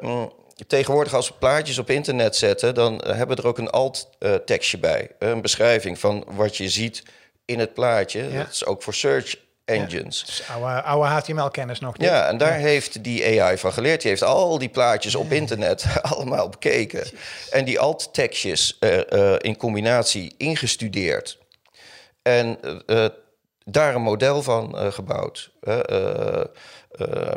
mm, 0.00 0.32
tegenwoordig 0.66 1.14
als 1.14 1.28
we 1.28 1.34
plaatjes 1.34 1.78
op 1.78 1.90
internet 1.90 2.36
zetten, 2.36 2.74
dan 2.74 3.02
hebben 3.06 3.36
we 3.36 3.42
er 3.42 3.48
ook 3.48 3.58
een 3.58 3.70
alt-tekstje 3.70 4.78
bij. 4.78 5.10
Een 5.18 5.40
beschrijving 5.40 5.98
van 5.98 6.24
wat 6.26 6.56
je 6.56 6.68
ziet 6.68 7.02
in 7.44 7.58
het 7.58 7.74
plaatje. 7.74 8.22
Ja. 8.30 8.38
Dat 8.38 8.52
is 8.52 8.64
ook 8.64 8.82
voor 8.82 8.94
search 8.94 9.36
engines. 9.64 10.20
Ja, 10.20 10.26
dus 10.26 10.42
oude, 10.48 10.82
oude 10.82 11.08
HTML-kennis 11.08 11.80
nog. 11.80 11.94
Ja, 11.98 12.28
en 12.28 12.38
daar 12.38 12.56
heeft 12.56 13.04
die 13.04 13.40
AI 13.40 13.58
van 13.58 13.72
geleerd. 13.72 14.00
Die 14.00 14.10
heeft 14.10 14.22
al 14.22 14.58
die 14.58 14.68
plaatjes 14.68 15.14
op 15.14 15.32
internet 15.32 15.86
allemaal 16.02 16.48
bekeken. 16.48 17.06
En 17.50 17.64
die 17.64 17.80
alt-tekstjes 17.80 18.76
uh, 18.80 19.34
in 19.38 19.56
combinatie 19.56 20.34
ingestudeerd. 20.36 21.38
En 22.22 22.58
uh, 22.86 23.06
daar 23.64 23.94
een 23.94 24.02
model 24.02 24.42
van 24.42 24.92
gebouwd. 24.92 25.50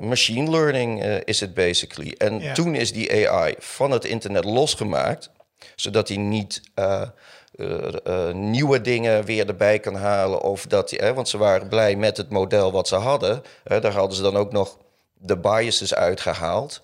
Machine 0.01 0.49
learning 0.49 1.03
is 1.03 1.39
het 1.39 1.53
basically. 1.53 2.15
En 2.17 2.53
toen 2.53 2.75
is 2.75 2.93
die 2.93 3.29
AI 3.29 3.55
van 3.57 3.91
het 3.91 4.05
internet 4.05 4.45
losgemaakt, 4.45 5.29
zodat 5.75 6.07
hij 6.07 6.17
niet 6.17 6.61
uh, 6.75 7.01
uh, 7.55 8.31
nieuwe 8.33 8.81
dingen 8.81 9.23
weer 9.25 9.47
erbij 9.47 9.79
kan 9.79 9.95
halen. 9.95 10.41
Of 10.41 10.65
dat, 10.65 10.91
hè, 10.91 11.13
want 11.13 11.29
ze 11.29 11.37
waren 11.37 11.67
blij 11.67 11.95
met 11.95 12.17
het 12.17 12.29
model 12.29 12.71
wat 12.71 12.87
ze 12.87 12.95
hadden. 12.95 13.43
daar 13.63 13.91
hadden 13.91 14.15
ze 14.17 14.21
dan 14.21 14.37
ook 14.37 14.51
nog 14.51 14.77
de 15.13 15.37
biases 15.37 15.93
uitgehaald. 15.93 16.81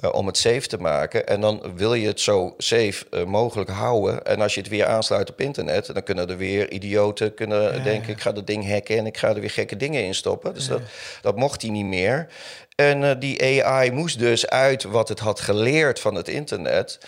Uh, 0.00 0.12
om 0.12 0.26
het 0.26 0.36
safe 0.36 0.66
te 0.66 0.78
maken. 0.78 1.26
En 1.26 1.40
dan 1.40 1.72
wil 1.76 1.94
je 1.94 2.06
het 2.06 2.20
zo 2.20 2.54
safe 2.58 3.24
mogelijk 3.26 3.70
houden. 3.70 4.24
En 4.24 4.40
als 4.40 4.54
je 4.54 4.60
het 4.60 4.70
weer 4.70 4.86
aansluit 4.86 5.30
op 5.30 5.40
internet, 5.40 5.86
dan 5.94 6.02
kunnen 6.02 6.30
er 6.30 6.36
weer 6.36 6.70
idioten 6.70 7.34
kunnen 7.34 7.84
denken: 7.84 8.12
ik 8.12 8.20
ga 8.20 8.32
dat 8.32 8.46
ding 8.46 8.70
hacken 8.70 8.98
en 8.98 9.06
ik 9.06 9.16
ga 9.16 9.28
er 9.28 9.40
weer 9.40 9.50
gekke 9.50 9.76
dingen 9.76 10.04
in 10.04 10.14
stoppen. 10.14 10.54
Dus 10.54 10.68
dat, 10.68 10.80
dat 11.20 11.36
mocht 11.36 11.62
hij 11.62 11.70
niet 11.70 11.86
meer. 11.86 12.26
En 12.76 13.18
die 13.18 13.64
AI 13.64 13.90
moest 13.90 14.18
dus 14.18 14.48
uit 14.48 14.82
wat 14.82 15.08
het 15.08 15.18
had 15.18 15.40
geleerd 15.40 16.00
van 16.00 16.14
het 16.14 16.28
internet, 16.28 16.98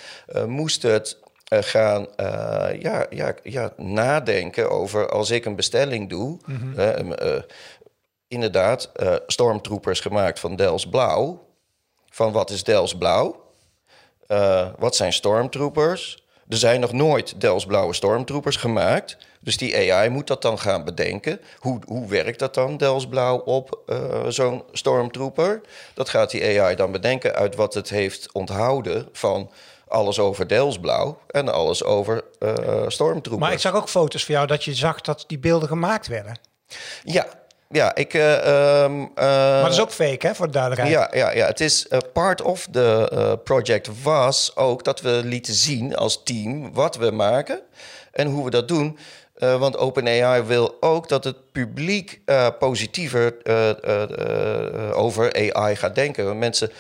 moest 0.47 0.83
het 0.83 1.19
uh, 1.52 1.59
gaan 1.62 2.07
uh, 2.21 2.69
ja, 2.81 3.07
ja, 3.11 3.35
ja, 3.43 3.73
nadenken 3.76 4.71
over 4.71 5.09
als 5.09 5.31
ik 5.31 5.45
een 5.45 5.57
bestelling 5.57 6.09
doe. 6.09 6.38
Mm 6.45 6.75
-hmm. 6.75 7.45
inderdaad, 8.28 8.93
stormtroopers 9.26 10.00
gemaakt 10.00 10.40
van 10.40 10.57
Dels 10.57 10.88
Blauw. 10.88 11.46
Van 12.16 12.32
wat 12.32 12.50
is 12.50 12.64
Dels 12.64 12.96
Blauw? 12.96 13.44
wat 14.78 14.96
zijn 14.96 15.12
stormtroopers? 15.12 16.25
Er 16.49 16.56
zijn 16.56 16.80
nog 16.80 16.92
nooit 16.92 17.40
Dels 17.40 17.66
Blauwe 17.66 17.94
stormtroopers 17.94 18.56
gemaakt. 18.56 19.16
Dus 19.40 19.56
die 19.56 19.92
AI 19.92 20.08
moet 20.08 20.26
dat 20.26 20.42
dan 20.42 20.58
gaan 20.58 20.85
bedenken. 20.85 21.40
Hoe, 21.58 21.80
hoe 21.87 22.08
werkt 22.08 22.38
dat 22.38 22.54
dan, 22.54 22.76
Dels 22.76 23.06
Blauw, 23.08 23.38
op 23.38 23.80
zo'n 24.28 24.62
stormtrooper? 24.73 25.61
Dat 25.94 26.08
gaat 26.08 26.30
die 26.30 26.61
AI 26.61 26.76
dan 26.76 26.92
bedenken 26.92 27.35
uit 27.35 27.54
wat 27.54 27.75
het 27.75 27.88
heeft 27.88 28.32
onthouden 28.32 29.08
van 29.12 29.50
alles 29.88 30.18
over 30.18 30.49
Delsblauw 30.49 31.18
en 31.30 31.52
alles 31.52 31.85
over 31.85 32.25
uh, 32.38 32.85
stormtroepen. 32.87 33.44
Maar 33.46 33.52
ik 33.52 33.61
zag 33.61 33.75
ook 33.75 33.88
foto's 33.88 34.25
van 34.25 34.35
jou 34.35 34.46
dat 34.46 34.64
je 34.64 34.75
zag 34.75 35.00
dat 35.00 35.25
die 35.26 35.38
beelden 35.38 35.68
gemaakt 35.68 36.06
werden. 36.06 36.38
Ja, 37.04 37.26
ja, 37.68 37.94
ik. 37.94 38.14
Uh, 38.14 38.82
um, 38.82 39.11
maar 39.14 39.62
dat 39.62 39.73
is 39.73 39.80
ook 39.80 39.92
fake, 39.92 40.26
hè, 40.26 40.35
voor 40.35 40.46
de 40.46 40.52
duidelijkheid. 40.52 40.94
Ja, 40.94 41.18
ja, 41.18 41.32
ja. 41.32 41.46
Het 41.46 41.61
is 41.61 41.87
uh, 41.90 41.99
part 42.12 42.42
of 42.42 42.66
the 42.70 43.40
project 43.44 44.02
was 44.02 44.56
ook 44.56 44.85
dat 44.85 45.00
we 45.00 45.20
lieten 45.25 45.54
zien 45.54 45.96
als 45.96 46.23
team 46.23 46.73
wat 46.73 46.96
we 46.96 47.11
maken 47.11 47.61
en 48.12 48.28
hoe 48.28 48.44
we 48.44 48.50
dat 48.50 48.68
doen. 48.68 48.99
Uh, 49.38 49.59
want 49.59 49.76
OpenAI 49.76 50.43
wil 50.43 50.76
ook 50.81 51.09
dat 51.09 51.25
het 51.25 51.37
publiek 51.52 52.21
uh, 52.26 52.49
positiever 52.59 53.37
uh, 53.45 54.99
over 54.99 55.52
AI 55.52 55.76
gaat 55.76 55.95
denken. 55.95 56.38
Mensen 56.38 56.71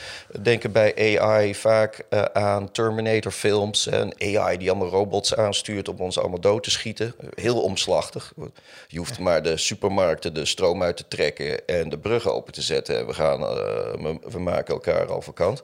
denken 0.40 0.72
bij 0.72 1.18
AI 1.20 1.54
vaak 1.54 2.06
aan 2.32 2.70
Terminator-films 2.72 3.86
en 3.86 4.14
AI 4.20 4.56
die 4.56 4.70
allemaal 4.70 4.88
robots 4.88 5.36
aanstuurt 5.36 5.88
om 5.88 5.96
ons 5.96 6.18
allemaal 6.18 6.40
dood 6.40 6.62
te 6.62 6.70
schieten. 6.70 7.14
Heel 7.34 7.62
omslachtig. 7.62 8.32
Je 8.88 8.98
hoeft 8.98 9.18
maar 9.18 9.42
de 9.42 9.56
supermarkten 9.56 10.34
de 10.34 10.44
stroom 10.44 10.82
uit 10.82 10.96
te 10.96 11.08
trekken 11.08 11.66
en 11.66 11.88
de 11.88 11.98
bruggen 11.98 12.34
open 12.34 12.52
te 12.52 12.62
zetten. 12.62 12.98
En 12.98 13.06
we, 13.06 13.12
gaan, 13.12 13.40
we 14.30 14.38
maken 14.38 14.74
elkaar 14.74 15.06
al 15.06 15.22
vakant. 15.22 15.62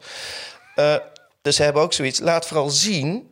dus 1.42 1.56
ze 1.56 1.62
hebben 1.62 1.82
ook 1.82 1.92
zoiets. 1.92 2.20
Laat 2.20 2.46
vooral 2.46 2.70
zien 2.70 3.31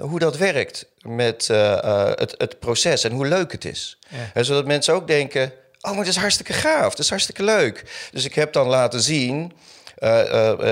hoe 0.00 0.18
dat 0.18 0.36
werkt 0.36 0.86
met 1.00 1.48
uh, 1.50 1.58
uh, 1.58 2.10
het, 2.14 2.34
het, 2.38 2.58
proces 2.58 3.04
en 3.04 3.12
hoe 3.12 3.26
leuk 3.26 3.52
het 3.52 3.64
is. 3.64 3.98
Ja. 4.08 4.30
En 4.34 4.44
zodat 4.44 4.66
mensen 4.66 4.94
ook 4.94 5.06
denken: 5.06 5.52
oh, 5.80 5.90
maar 5.90 6.04
dat 6.04 6.14
is 6.14 6.16
hartstikke 6.16 6.52
gaaf, 6.52 6.90
dat 6.90 6.98
is 6.98 7.08
hartstikke 7.08 7.42
leuk. 7.42 7.84
Dus 8.12 8.24
ik 8.24 8.34
heb 8.34 8.52
dan 8.52 8.66
laten 8.66 9.02
zien. 9.02 9.52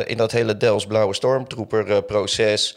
in 0.07 0.17
dat 0.17 0.33
hele 0.33 0.57
Dels 0.57 0.87
Blauwe 0.87 1.15
Stormtrooper 1.15 2.03
proces 2.03 2.77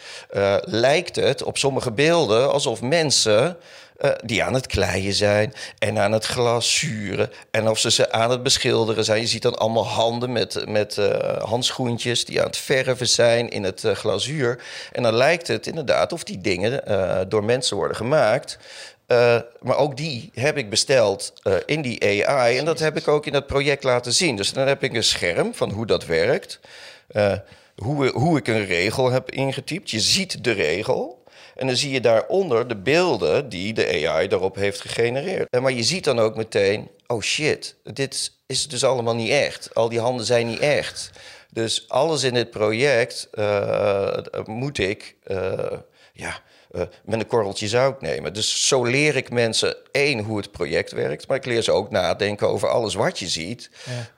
lijkt 0.61 1.15
het 1.15 1.43
op 1.43 1.57
sommige 1.57 1.91
beelden 1.91 2.51
alsof 2.51 2.81
mensen 2.81 3.57
uh, 4.03 4.11
die 4.23 4.43
aan 4.43 4.53
het 4.53 4.67
kleien 4.67 5.13
zijn 5.13 5.53
en 5.79 5.99
aan 5.99 6.11
het 6.11 6.25
glazuren. 6.25 7.31
En 7.51 7.67
of 7.67 7.79
ze 7.79 7.91
ze 7.91 8.11
aan 8.11 8.31
het 8.31 8.43
beschilderen 8.43 9.03
zijn. 9.03 9.21
Je 9.21 9.27
ziet 9.27 9.41
dan 9.41 9.55
allemaal 9.55 9.87
handen 9.87 10.31
met, 10.31 10.67
met 10.67 10.97
uh, 10.97 11.37
handschoentjes 11.43 12.25
die 12.25 12.39
aan 12.39 12.47
het 12.47 12.57
verven 12.57 13.07
zijn 13.07 13.49
in 13.49 13.63
het 13.63 13.83
uh, 13.83 13.91
glazuur. 13.91 14.63
En 14.91 15.03
dan 15.03 15.13
lijkt 15.13 15.47
het 15.47 15.67
inderdaad 15.67 16.13
of 16.13 16.23
die 16.23 16.41
dingen 16.41 16.83
door 17.29 17.43
mensen 17.43 17.77
worden 17.77 17.97
gemaakt. 17.97 18.57
maar 19.59 19.77
ook 19.77 19.97
die 19.97 20.29
heb 20.33 20.57
ik 20.57 20.69
besteld 20.69 21.33
in 21.65 21.81
die 21.81 22.27
AI. 22.27 22.57
En 22.57 22.65
dat 22.65 22.79
heb 22.79 22.97
ik 22.97 23.07
ook 23.07 23.25
in 23.25 23.33
het 23.33 23.47
project 23.47 23.83
laten 23.83 24.13
zien. 24.13 24.35
Dus 24.35 24.53
dan 24.53 24.67
heb 24.67 24.83
ik 24.83 24.93
een 24.93 25.03
scherm 25.03 25.53
van 25.53 25.71
hoe 25.71 25.85
dat 25.85 26.05
werkt. 26.05 26.59
hoe, 27.75 28.11
hoe 28.13 28.37
ik 28.37 28.47
een 28.47 28.65
regel 28.65 29.11
heb 29.11 29.31
ingetypt. 29.31 29.89
Je 29.91 29.99
ziet 29.99 30.43
de 30.43 30.51
regel. 30.51 31.22
En 31.55 31.67
dan 31.67 31.75
zie 31.75 31.91
je 31.91 32.01
daaronder 32.01 32.67
de 32.67 32.77
beelden 32.77 33.49
die 33.49 33.73
de 33.73 34.07
AI 34.07 34.27
daarop 34.27 34.55
heeft 34.55 34.81
gegenereerd. 34.81 35.47
En 35.49 35.61
maar 35.61 35.71
je 35.71 35.83
ziet 35.83 36.03
dan 36.03 36.19
ook 36.19 36.35
meteen, 36.35 36.89
oh 37.07 37.21
shit, 37.21 37.75
dit 37.83 38.31
is 38.45 38.67
dus 38.67 38.83
allemaal 38.83 39.15
niet 39.15 39.29
echt. 39.29 39.75
Al 39.75 39.89
die 39.89 39.99
handen 39.99 40.25
zijn 40.25 40.47
niet 40.47 40.59
echt. 40.59 41.11
Dus 41.51 41.89
alles 41.89 42.23
in 42.23 42.33
dit 42.33 42.49
project 42.49 43.27
uh, 43.33 44.17
moet 44.45 44.77
ik 44.77 45.15
uh, 45.27 45.53
ja, 46.13 46.41
uh, 46.71 46.81
met 47.05 47.19
een 47.19 47.27
korreltje 47.27 47.67
zout 47.67 48.01
nemen. 48.01 48.33
Dus 48.33 48.67
zo 48.67 48.83
leer 48.83 49.15
ik 49.15 49.29
mensen 49.29 49.75
één 49.91 50.19
hoe 50.19 50.37
het 50.37 50.51
project 50.51 50.91
werkt, 50.91 51.27
maar 51.27 51.37
ik 51.37 51.45
leer 51.45 51.61
ze 51.61 51.71
ook 51.71 51.89
nadenken 51.89 52.47
over 52.47 52.69
alles 52.69 52.93
wat 52.93 53.19
je 53.19 53.27
ziet 53.27 53.69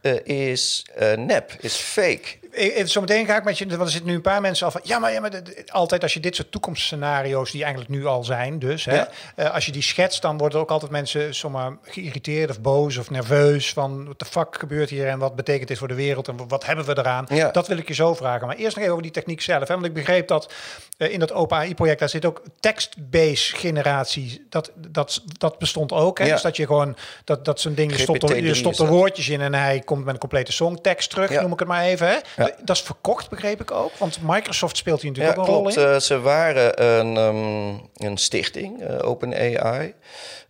ja. 0.01 0.19
is 0.23 0.85
nep, 1.15 1.55
is 1.59 1.75
fake 1.75 2.37
even 2.55 2.89
zo 2.89 3.01
meteen 3.01 3.25
ga 3.25 3.37
ik 3.37 3.43
met 3.43 3.57
je, 3.57 3.67
want 3.67 3.81
er 3.81 3.89
zitten 3.89 4.09
nu 4.09 4.15
een 4.15 4.21
paar 4.21 4.41
mensen 4.41 4.65
al 4.65 4.71
van, 4.71 4.81
ja, 4.83 4.99
maar, 4.99 5.13
ja, 5.13 5.19
maar 5.19 5.41
altijd 5.67 6.03
als 6.03 6.13
je 6.13 6.19
dit 6.19 6.35
soort 6.35 6.51
toekomstscenario's, 6.51 7.51
die 7.51 7.63
eigenlijk 7.63 7.91
nu 7.93 8.05
al 8.05 8.23
zijn, 8.23 8.59
dus, 8.59 8.85
hè, 8.85 9.03
uh, 9.35 9.53
als 9.53 9.65
je 9.65 9.71
die 9.71 9.81
schetst, 9.81 10.21
dan 10.21 10.37
worden 10.37 10.59
ook 10.59 10.71
altijd 10.71 10.91
mensen 10.91 11.35
zomaar 11.35 11.77
geïrriteerd 11.81 12.49
of 12.49 12.61
boos 12.61 12.97
of 12.97 13.09
nerveus 13.09 13.73
van, 13.73 14.07
wat 14.07 14.19
de 14.19 14.25
fuck 14.25 14.55
gebeurt 14.59 14.89
hier 14.89 15.07
en 15.07 15.19
wat 15.19 15.35
betekent 15.35 15.67
dit 15.67 15.77
voor 15.77 15.87
de 15.87 15.93
wereld 15.93 16.27
en 16.27 16.47
wat 16.47 16.65
hebben 16.65 16.85
we 16.85 16.97
eraan? 16.97 17.25
Ja. 17.29 17.51
Dat 17.51 17.67
wil 17.67 17.77
ik 17.77 17.87
je 17.87 17.93
zo 17.93 18.13
vragen. 18.13 18.47
Maar 18.47 18.55
eerst 18.55 18.75
nog 18.75 18.79
even 18.79 18.91
over 18.91 19.03
die 19.03 19.11
techniek 19.11 19.41
zelf, 19.41 19.67
hè, 19.67 19.73
want 19.73 19.85
ik 19.85 19.93
begreep 19.93 20.27
dat 20.27 20.53
uh, 20.97 21.11
in 21.11 21.19
dat 21.19 21.31
OpenAI-project, 21.31 21.99
daar 21.99 22.09
zit 22.09 22.25
ook 22.25 22.41
text-based 22.59 23.57
generatie, 23.57 24.45
dat, 24.49 24.71
dat, 24.75 25.21
dat 25.37 25.57
bestond 25.57 25.91
ook, 25.91 26.17
hè? 26.17 26.25
Ja. 26.25 26.31
dus 26.31 26.41
dat 26.41 26.55
je 26.55 26.65
gewoon, 26.65 26.95
dat, 27.23 27.45
dat 27.45 27.59
zo'n 27.59 27.73
ding, 27.73 27.91
je 27.91 27.97
stopt, 27.97 28.29
er, 28.29 28.43
je 28.43 28.53
stopt 28.53 28.79
er 28.79 28.87
woordjes 28.87 29.29
in 29.29 29.41
en 29.41 29.53
hij 29.53 29.79
komt 29.79 30.05
met 30.05 30.13
een 30.13 30.19
complete 30.19 30.51
songtekst 30.51 31.09
terug, 31.09 31.41
noem 31.41 31.51
ik 31.51 31.59
het 31.59 31.67
maar 31.67 31.83
even, 31.83 32.07
hè? 32.07 32.44
Dat 32.63 32.75
is 32.75 32.81
verkocht, 32.81 33.29
begreep 33.29 33.61
ik 33.61 33.71
ook. 33.71 33.97
Want 33.97 34.19
Microsoft 34.21 34.77
speelt 34.77 35.01
hier 35.01 35.11
natuurlijk 35.11 35.39
ook 35.39 35.47
een 35.47 35.53
rol 35.53 35.69
in. 35.69 35.79
Uh, 35.79 35.99
ze 35.99 36.19
waren 36.19 36.83
een, 36.83 37.17
um, 37.17 37.89
een 37.93 38.17
stichting, 38.17 38.81
uh, 38.81 39.07
OpenAI. 39.07 39.93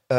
Uh, 0.07 0.17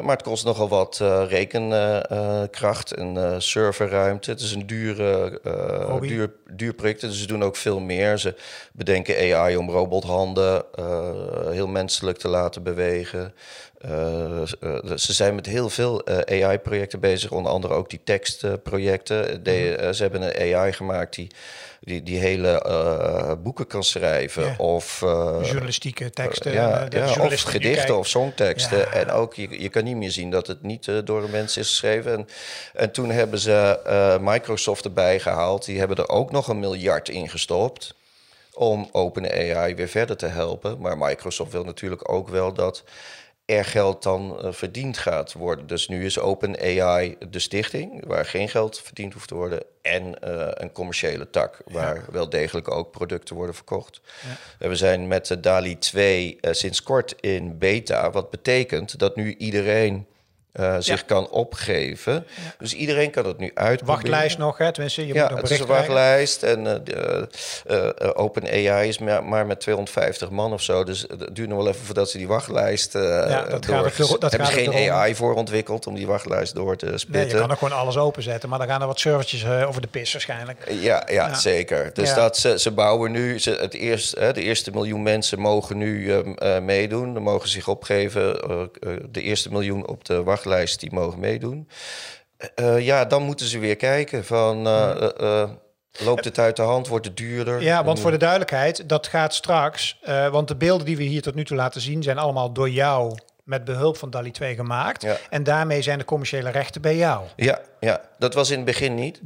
maar 0.00 0.16
het 0.16 0.22
kost 0.22 0.44
nogal 0.44 0.68
wat 0.68 0.96
rekenkracht 1.28 2.92
en 2.92 3.42
serverruimte. 3.42 4.30
Het 4.30 4.40
is 4.40 4.52
een 4.52 4.66
dure, 4.66 5.40
duur, 6.00 6.32
duur 6.50 6.74
project, 6.74 7.00
dus 7.00 7.20
ze 7.20 7.26
doen 7.26 7.44
ook 7.44 7.56
veel 7.56 7.80
meer. 7.80 8.18
Ze 8.18 8.34
bedenken 8.72 9.34
AI 9.34 9.56
om 9.56 9.70
robothanden 9.70 10.64
heel 11.50 11.66
menselijk 11.66 12.18
te 12.18 12.28
laten 12.28 12.62
bewegen. 12.62 13.34
Ze 14.96 15.12
zijn 15.12 15.34
met 15.34 15.46
heel 15.46 15.70
veel 15.70 16.06
AI-projecten 16.06 17.00
bezig, 17.00 17.30
onder 17.30 17.52
andere 17.52 17.74
ook 17.74 17.90
die 17.90 18.00
tekstprojecten. 18.04 19.40
Mhm. 19.44 19.92
ze 19.92 20.02
hebben 20.02 20.22
een 20.22 20.54
AI 20.54 20.72
gemaakt 20.72 21.14
die 21.14 21.30
die, 21.84 22.02
die 22.02 22.18
hele 22.18 22.64
uh, 22.66 23.32
boeken 23.42 23.66
kan 23.66 23.84
schrijven. 23.84 24.44
Ja. 24.44 24.54
Of 24.58 25.02
uh, 25.04 25.38
journalistieke 25.42 26.10
teksten. 26.10 26.52
ja, 26.52 26.86
ja 26.90 27.24
of 27.24 27.42
gedichten 27.42 27.98
of 27.98 28.08
songteksten. 28.08 28.78
Ja. 28.78 28.92
En 28.92 29.10
ook, 29.10 29.34
je, 29.34 29.60
je 29.62 29.68
kan 29.68 29.84
niet 29.84 29.96
meer 29.96 30.10
zien 30.10 30.30
dat 30.30 30.46
het 30.46 30.62
niet 30.62 30.90
door 31.04 31.30
mensen 31.30 31.60
is 31.60 31.68
geschreven. 31.68 32.12
En, 32.12 32.28
en 32.74 32.90
toen 32.90 33.10
hebben 33.10 33.38
ze 33.38 34.18
Microsoft 34.20 34.84
erbij 34.84 35.20
gehaald. 35.20 35.64
Die 35.64 35.78
hebben 35.78 35.96
er 35.96 36.08
ook 36.08 36.30
nog 36.30 36.48
een 36.48 36.60
miljard 36.60 37.08
in 37.08 37.28
gestopt. 37.28 37.94
Om 38.52 38.88
OpenAI 38.92 39.74
weer 39.74 39.88
verder 39.88 40.16
te 40.16 40.26
helpen. 40.26 40.78
Maar 40.78 40.98
Microsoft 40.98 41.52
wil 41.52 41.64
natuurlijk 41.64 42.12
ook 42.12 42.28
wel 42.28 42.52
dat 42.52 42.84
er 43.44 43.64
geld 43.64 44.02
dan 44.02 44.38
uh, 44.42 44.52
verdiend 44.52 44.98
gaat 44.98 45.32
worden. 45.32 45.66
Dus 45.66 45.88
nu 45.88 46.04
is 46.04 46.18
OpenAI 46.18 47.16
de 47.30 47.38
stichting 47.38 48.06
waar 48.06 48.24
geen 48.24 48.48
geld 48.48 48.80
verdiend 48.80 49.12
hoeft 49.12 49.28
te 49.28 49.34
worden. 49.34 49.62
En 49.82 50.02
uh, 50.02 50.48
een 50.50 50.72
commerciële 50.72 51.30
tak 51.30 51.60
waar 51.64 51.94
ja. 51.94 52.02
wel 52.12 52.28
degelijk 52.28 52.70
ook 52.70 52.90
producten 52.90 53.36
worden 53.36 53.54
verkocht. 53.54 54.00
Ja. 54.58 54.68
we 54.68 54.76
zijn 54.76 55.08
met 55.08 55.26
de 55.26 55.40
DALI 55.40 55.78
2 55.78 56.38
uh, 56.40 56.52
sinds 56.52 56.82
kort 56.82 57.14
in 57.20 57.58
beta. 57.58 58.10
Wat 58.10 58.30
betekent 58.30 58.98
dat 58.98 59.16
nu 59.16 59.34
iedereen 59.36 60.06
uh, 60.60 60.76
zich 60.78 61.04
kan 61.04 61.30
opgeven. 61.30 62.26
Dus 62.58 62.74
iedereen 62.74 63.10
kan 63.10 63.26
het 63.26 63.38
nu 63.38 63.50
uitproberen. 63.54 64.10
Wachtlijst 64.10 64.38
nog, 64.38 64.58
hè? 64.58 64.72
Tenminste, 64.72 65.06
je 65.06 65.14
ja, 65.14 65.28
moet 65.30 65.40
het 65.40 65.50
is 65.50 65.60
een 65.60 65.66
wachtlijst. 65.66 66.42
En 66.42 66.84
uh, 67.66 67.88
Open 68.14 68.48
AI 68.48 68.88
is 68.88 68.98
maar, 68.98 69.24
maar, 69.24 69.46
met 69.46 69.60
250 69.60 70.30
man 70.30 70.52
of 70.52 70.62
zo. 70.62 70.84
Dus 70.84 71.00
het 71.00 71.34
duurt 71.34 71.48
nog 71.48 71.58
wel 71.58 71.68
even 71.68 71.84
voordat 71.84 72.10
ze 72.10 72.18
die 72.18 72.28
wachtlijst 72.28 72.92
ja, 72.92 73.42
dat 73.42 73.64
door... 73.64 73.90
Gaat 73.90 74.20
dat 74.20 74.30
hebben 74.30 74.48
ze 74.48 74.52
geen 74.52 74.90
AI 74.90 75.14
voor 75.14 75.34
ontwikkeld 75.34 75.86
om 75.86 75.94
die 75.94 76.06
wachtlijst 76.06 76.54
door 76.54 76.76
te 76.76 76.86
spitten. 76.86 77.12
Nee, 77.12 77.28
je 77.28 77.40
kan 77.40 77.50
er 77.50 77.56
gewoon 77.56 77.78
alles 77.78 77.96
openzetten. 77.96 78.48
Maar 78.48 78.58
dan 78.58 78.68
gaan 78.68 78.80
er 78.80 78.86
wat 78.86 79.00
servertjes 79.00 79.46
over 79.46 79.80
de 79.80 79.88
pis 79.88 80.12
waarschijnlijk. 80.12 80.58
Ja, 80.70 81.02
ja, 81.10 81.34
zeker. 81.34 81.90
Dus 81.92 82.14
dat 82.14 82.36
ze, 82.36 82.58
ze 82.58 82.70
bouwen 82.70 83.10
nu... 83.10 83.38
Ze, 83.38 83.50
het 83.50 83.74
eerst, 83.74 84.16
de 84.16 84.42
eerste 84.42 84.70
miljoen 84.70 85.02
mensen 85.02 85.38
mogen 85.38 85.78
nu 85.78 86.12
ehm, 86.12 86.64
meedoen. 86.64 87.14
Dan 87.14 87.22
mogen 87.22 87.48
zich 87.48 87.68
opgeven. 87.68 88.40
de 89.10 89.22
eerste 89.22 89.50
miljoen 89.50 89.86
op 89.86 90.04
de 90.04 90.22
wachtlijst 90.22 90.42
lijst 90.44 90.80
die 90.80 90.92
mogen 90.92 91.20
meedoen. 91.20 91.68
Uh, 92.56 92.80
ja, 92.80 93.04
dan 93.04 93.22
moeten 93.22 93.46
ze 93.46 93.58
weer 93.58 93.76
kijken 93.76 94.24
van... 94.24 94.66
Uh, 94.66 95.50
loopt 95.98 96.24
het 96.24 96.38
uit 96.38 96.56
de 96.56 96.62
hand? 96.62 96.88
Wordt 96.88 97.06
het 97.06 97.16
duurder? 97.16 97.62
Ja, 97.62 97.84
want 97.84 98.00
voor 98.00 98.10
de 98.10 98.16
duidelijkheid, 98.16 98.88
dat 98.88 99.06
gaat 99.06 99.34
straks... 99.34 100.00
want 100.30 100.48
de 100.48 100.56
beelden 100.56 100.86
die 100.86 100.96
we 100.96 101.02
hier 101.02 101.22
tot 101.22 101.34
nu 101.34 101.44
toe 101.44 101.56
laten 101.56 101.80
zien... 101.80 102.02
zijn 102.02 102.18
allemaal 102.18 102.52
door 102.52 102.70
jou 102.70 103.14
met 103.44 103.64
behulp 103.64 103.96
van 103.96 104.10
DALI 104.10 104.30
2 104.30 104.54
gemaakt. 104.54 105.02
Ja. 105.02 105.16
En 105.30 105.42
daarmee 105.42 105.82
zijn 105.82 105.98
de 105.98 106.04
commerciële 106.04 106.50
rechten 106.50 106.80
bij 106.80 106.96
jou. 106.96 107.24
Ja, 107.36 107.60
ja, 107.80 108.00
dat 108.18 108.34
was 108.34 108.50
in 108.50 108.56
het 108.56 108.64
begin 108.64 108.94
niet. 108.94 109.20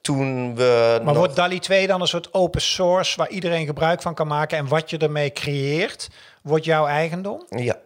Toen 0.00 0.56
we 0.56 1.00
maar 1.04 1.14
wordt 1.14 1.36
DALI 1.36 1.58
2 1.58 1.86
dan 1.86 2.00
een 2.00 2.06
soort 2.06 2.34
open 2.34 2.60
source... 2.60 3.16
waar 3.16 3.28
iedereen 3.28 3.66
gebruik 3.66 4.02
van 4.02 4.14
kan 4.14 4.26
maken... 4.26 4.58
en 4.58 4.68
wat 4.68 4.90
je 4.90 4.98
ermee 4.98 5.32
creëert, 5.32 6.08
wordt 6.42 6.64
jouw 6.64 6.86
eigendom? 6.86 7.46
Ja, 7.48 7.76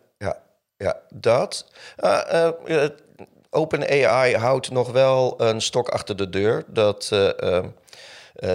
ja, 0.83 0.97
dat. 1.11 1.67
Uh, 2.05 2.49
uh, 2.67 2.85
OpenAI 3.51 4.37
houdt 4.37 4.71
nog 4.71 4.91
wel 4.93 5.41
een 5.41 5.61
stok 5.61 5.89
achter 5.89 6.17
de 6.17 6.29
deur. 6.29 6.65
Dat 6.67 7.11
uh, 7.13 7.59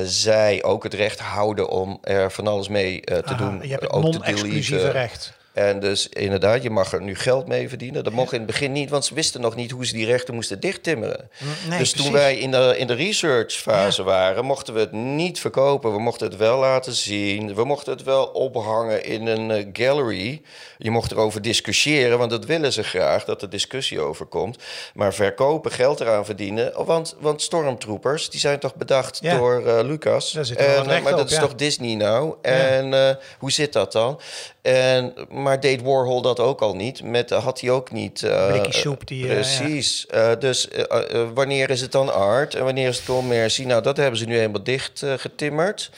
zij 0.03 0.63
ook 0.63 0.83
het 0.83 0.93
recht 0.93 1.19
houden 1.19 1.69
om 1.69 1.97
er 2.01 2.31
van 2.31 2.47
alles 2.47 2.67
mee 2.67 3.01
te 3.01 3.35
doen. 3.37 3.59
Je 3.61 3.67
hebt 3.69 3.81
het 3.81 3.91
non-exclusieve 3.91 4.89
recht. 4.89 5.36
En 5.57 5.79
dus 5.79 6.09
inderdaad, 6.09 6.63
je 6.63 6.69
mag 6.69 6.93
er 6.93 7.01
nu 7.01 7.15
geld 7.15 7.47
mee 7.47 7.69
verdienen. 7.69 8.03
Dat 8.03 8.13
mocht 8.13 8.31
in 8.31 8.37
het 8.37 8.47
begin 8.47 8.71
niet, 8.71 8.89
want 8.89 9.05
ze 9.05 9.13
wisten 9.13 9.41
nog 9.41 9.55
niet 9.55 9.71
hoe 9.71 9.85
ze 9.85 9.93
die 9.93 10.05
rechten 10.05 10.33
moesten 10.33 10.59
dichttimmeren. 10.59 11.29
Nee, 11.69 11.79
dus 11.79 11.91
toen 11.91 12.11
wij 12.11 12.37
in 12.37 12.51
de, 12.51 12.75
in 12.77 12.87
de 12.87 12.93
researchfase 12.93 14.03
waren, 14.03 14.45
mochten 14.45 14.73
we 14.73 14.79
het 14.79 14.91
niet 14.91 15.39
verkopen. 15.39 15.91
We 15.91 15.99
mochten 15.99 16.27
het 16.27 16.37
wel 16.37 16.59
laten 16.59 16.93
zien. 16.93 17.55
We 17.55 17.63
mochten 17.63 17.93
het 17.93 18.03
wel 18.03 18.25
ophangen 18.25 19.05
in 19.05 19.27
een 19.27 19.49
uh, 19.49 19.65
gallery. 19.73 20.41
Je 20.77 20.91
mocht 20.91 21.11
erover 21.11 21.41
discussiëren, 21.41 22.17
want 22.17 22.29
dat 22.29 22.45
willen 22.45 22.73
ze 22.73 22.83
graag, 22.83 23.25
dat 23.25 23.41
er 23.41 23.49
discussie 23.49 23.99
over 23.99 24.25
komt. 24.25 24.63
Maar 24.93 25.13
verkopen, 25.13 25.71
geld 25.71 25.99
eraan 25.99 26.25
verdienen. 26.25 26.85
Want, 26.85 27.15
want 27.19 27.41
Stormtroopers, 27.41 28.29
die 28.29 28.39
zijn 28.39 28.59
toch 28.59 28.75
bedacht 28.75 29.21
door 29.21 29.61
uh, 29.65 29.79
Lucas. 29.81 30.35
En, 30.55 30.85
maar 30.85 31.15
dat 31.15 31.31
is 31.31 31.39
toch 31.39 31.55
Disney 31.55 31.95
nou? 31.95 32.35
En 32.41 33.17
hoe 33.39 33.51
zit 33.51 33.73
dat 33.73 33.91
dan? 33.91 34.19
En, 34.61 35.13
maar 35.47 35.59
deed 35.59 35.81
Warhol 35.81 36.21
dat 36.21 36.39
ook 36.39 36.61
al 36.61 36.75
niet? 36.75 37.03
Met, 37.03 37.29
had 37.29 37.61
hij 37.61 37.69
ook 37.69 37.91
niet... 37.91 38.21
Uh, 38.21 38.63
soep 38.69 39.07
die... 39.07 39.25
precies. 39.25 40.05
Uh, 40.13 40.31
dus 40.39 40.67
wanneer 41.33 41.69
is 41.69 41.81
het 41.81 41.91
dan 41.91 42.13
art 42.13 42.55
en 42.55 42.63
wanneer 42.63 42.87
is 42.87 42.97
het 42.97 43.05
commercie? 43.05 43.65
Nou, 43.65 43.81
dat 43.81 43.97
hebben 43.97 44.19
ze 44.19 44.25
nu 44.25 44.35
helemaal 44.35 44.63
dicht 44.63 45.03
getimmerd. 45.17 45.91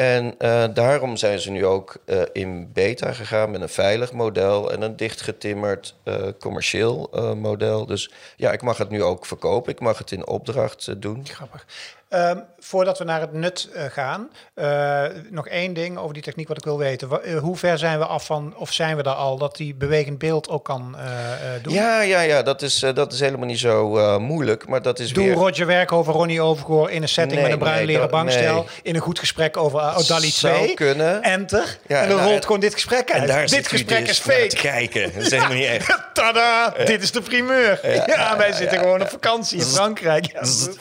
En 0.00 0.34
daarom 0.74 1.16
zijn 1.16 1.38
ze 1.40 1.50
nu 1.50 1.66
ook 1.66 1.96
in 2.32 2.72
beta 2.72 3.12
gegaan 3.12 3.50
met 3.50 3.60
een 3.60 3.68
veilig 3.68 4.12
model 4.12 4.72
en 4.72 4.82
een 4.82 4.96
dichtgetimmerd 4.96 5.94
commercieel 6.38 7.10
model. 7.36 7.86
Dus 7.86 8.10
ja, 8.36 8.52
ik 8.52 8.62
mag 8.62 8.78
het 8.78 8.90
nu 8.90 9.02
ook 9.02 9.26
verkopen. 9.26 9.72
Ik 9.72 9.80
mag 9.80 9.98
het 9.98 10.12
in 10.12 10.26
opdracht 10.26 11.00
doen. 11.00 11.26
Grappig. 11.26 11.66
Um, 12.12 12.44
voordat 12.58 12.98
we 12.98 13.04
naar 13.04 13.20
het 13.20 13.32
nut 13.32 13.68
gaan, 13.74 14.30
nog 15.30 15.48
één 15.48 15.74
ding 15.74 15.98
over 15.98 16.14
die 16.14 16.22
techniek 16.22 16.48
wat 16.48 16.56
ik 16.56 16.64
wil 16.64 16.78
weten. 16.78 17.38
Hoe 17.38 17.56
ver 17.56 17.78
zijn 17.78 17.98
we 17.98 18.04
af 18.04 18.26
van, 18.26 18.54
of 18.56 18.72
zijn 18.72 18.96
we 18.96 19.02
daar 19.02 19.14
al, 19.14 19.38
dat 19.38 19.56
die 19.56 19.74
bewegend 19.74 20.18
beeld 20.18 20.48
ook 20.48 20.64
kan 20.64 20.96
doen? 21.62 21.72
Ja, 21.72 22.00
ja, 22.00 22.20
ja, 22.20 22.42
dat 22.42 22.62
is, 22.62 22.78
dat 22.94 23.12
is 23.12 23.20
helemaal 23.20 23.46
niet 23.46 23.58
zo 23.58 24.18
moeilijk, 24.18 24.68
maar 24.68 24.82
dat 24.82 24.98
is 24.98 25.12
Doe 25.12 25.24
weer... 25.24 25.34
Roger 25.34 25.66
werk 25.66 25.92
over 25.92 26.12
Ronnie 26.12 26.40
Overgoor 26.40 26.90
in 26.90 27.02
een 27.02 27.08
setting 27.08 27.40
nee, 27.40 27.42
met 27.42 27.52
een 27.52 27.58
bruin 27.58 27.76
nee, 27.76 27.86
leren 27.86 28.10
bankstel, 28.10 28.54
nee. 28.54 28.66
in 28.82 28.94
een 28.94 29.00
goed 29.00 29.18
gesprek 29.18 29.56
over 29.56 29.80
oh, 29.96 30.06
DALI 30.06 30.32
2. 30.32 30.74
kunnen. 30.74 31.22
Enter. 31.22 31.78
Ja, 31.86 32.02
en 32.02 32.08
dan 32.08 32.22
rolt 32.22 32.44
gewoon 32.44 32.60
dit 32.60 32.72
gesprek 32.72 33.10
uit. 33.12 33.22
En 33.22 33.28
daar 33.28 33.46
dit 33.46 33.68
gesprek 33.68 34.00
dus 34.00 34.10
is 34.10 34.18
fake. 34.18 34.56
kijken, 34.56 35.12
dat 35.14 35.22
is 35.22 35.30
helemaal 35.30 35.52
niet 35.52 35.66
echt. 35.66 35.98
Tada, 36.12 36.74
dit 36.84 37.02
is 37.02 37.10
de 37.12 37.20
primeur. 37.20 37.80
Ja, 38.06 38.36
wij 38.36 38.52
zitten 38.52 38.78
gewoon 38.78 39.02
op 39.02 39.08
vakantie 39.08 39.58
in 39.58 39.64
Frankrijk. 39.64 40.26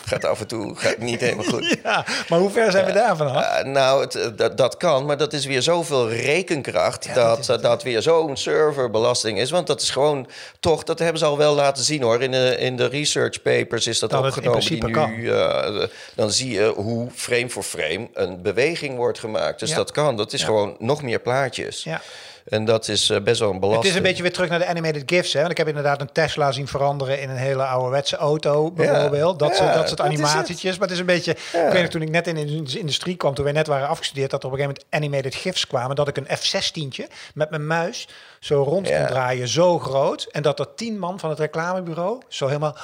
gaat 0.05 0.25
af 0.25 0.39
en 0.39 0.47
toe, 0.47 0.75
gaat 0.75 0.97
niet 0.97 1.19
helemaal 1.19 1.45
goed. 1.45 1.67
Ja, 1.83 2.05
maar 2.29 2.39
hoe 2.39 2.49
ver 2.49 2.71
zijn 2.71 2.85
we 2.85 2.91
daar 2.91 3.17
vanaf? 3.17 3.35
Uh, 3.35 3.63
nou, 3.63 4.01
het, 4.01 4.15
eh, 4.15 4.27
dat, 4.35 4.57
dat 4.57 4.77
kan, 4.77 5.05
maar 5.05 5.17
dat 5.17 5.33
is 5.33 5.45
weer 5.45 5.61
zoveel 5.61 6.09
rekenkracht... 6.09 7.15
dat 7.15 7.39
dat, 7.45 7.61
dat 7.61 7.83
weer 7.83 8.01
zo'n 8.01 8.37
serverbelasting 8.37 9.39
is. 9.39 9.49
Want 9.49 9.67
dat 9.67 9.81
is 9.81 9.89
gewoon 9.89 10.27
toch, 10.59 10.83
dat 10.83 10.99
hebben 10.99 11.19
ze 11.19 11.25
al 11.25 11.37
wel 11.37 11.55
laten 11.55 11.83
zien 11.83 12.01
hoor. 12.01 12.21
In 12.21 12.31
de, 12.31 12.55
in 12.59 12.77
de 12.77 12.87
research 12.87 13.41
papers 13.41 13.87
is 13.87 13.99
dat, 13.99 14.09
dat 14.09 14.25
opgenomen. 14.25 14.59
Die 14.59 14.83
nu, 14.83 15.23
uh, 15.23 15.83
dan 16.15 16.31
zie 16.31 16.51
je 16.51 16.73
hoe 16.75 17.09
frame 17.15 17.49
voor 17.49 17.63
frame 17.63 18.07
een 18.13 18.41
beweging 18.41 18.97
wordt 18.99 19.19
gemaakt. 19.19 19.59
Dus 19.59 19.73
dat 19.73 19.91
kan. 19.91 20.17
Dat 20.17 20.33
is 20.33 20.43
gewoon 20.43 20.75
nog 20.79 21.01
meer 21.01 21.19
plaatjes. 21.19 21.83
Ja. 21.83 22.01
En 22.45 22.65
dat 22.65 22.87
is 22.87 23.09
uh, 23.09 23.19
best 23.19 23.39
wel 23.39 23.49
een 23.49 23.59
belasting. 23.59 23.83
Het 23.83 23.91
is 23.91 23.97
een 23.97 24.07
beetje 24.07 24.21
weer 24.21 24.33
terug 24.33 24.49
naar 24.49 24.59
de 24.59 24.65
animated 24.65 25.03
GIFs. 25.05 25.33
Hè? 25.33 25.39
Want 25.39 25.51
ik 25.51 25.57
heb 25.57 25.67
inderdaad 25.67 26.01
een 26.01 26.11
Tesla 26.11 26.51
zien 26.51 26.67
veranderen 26.67 27.21
in 27.21 27.29
een 27.29 27.37
hele 27.37 27.63
ouderwetse 27.63 28.15
auto, 28.15 28.71
bijvoorbeeld. 28.71 29.39
Dat, 29.39 29.57
ja, 29.57 29.73
dat 29.73 29.87
soort 29.87 30.01
animatietjes. 30.01 30.77
Maar 30.77 30.87
het 30.87 30.91
is 30.91 30.99
een 30.99 31.05
beetje... 31.05 31.31
Ik 31.31 31.71
weet 31.71 31.81
nog, 31.81 31.91
toen 31.91 32.01
ik 32.01 32.09
net 32.09 32.27
in 32.27 32.35
de 32.35 32.79
industrie 32.79 33.15
kwam, 33.15 33.33
toen 33.33 33.43
wij 33.43 33.53
net 33.53 33.67
waren 33.67 33.87
afgestudeerd... 33.87 34.31
dat 34.31 34.43
er 34.43 34.47
op 34.47 34.53
een 34.53 34.59
gegeven 34.59 34.83
moment 34.89 35.03
animated 35.03 35.41
GIFs 35.41 35.67
kwamen. 35.67 35.95
Dat 35.95 36.07
ik 36.07 36.17
een 36.17 36.37
F-16'tje 36.37 37.03
met 37.33 37.49
mijn 37.49 37.67
muis 37.67 38.07
zo 38.39 38.63
rond 38.63 38.87
kon 38.89 39.05
draaien, 39.05 39.47
zo 39.47 39.79
groot. 39.79 40.27
En 40.31 40.41
dat 40.41 40.59
er 40.59 40.67
tien 40.75 40.99
man 40.99 41.19
van 41.19 41.29
het 41.29 41.39
reclamebureau 41.39 42.21
zo 42.27 42.47
helemaal 42.47 42.75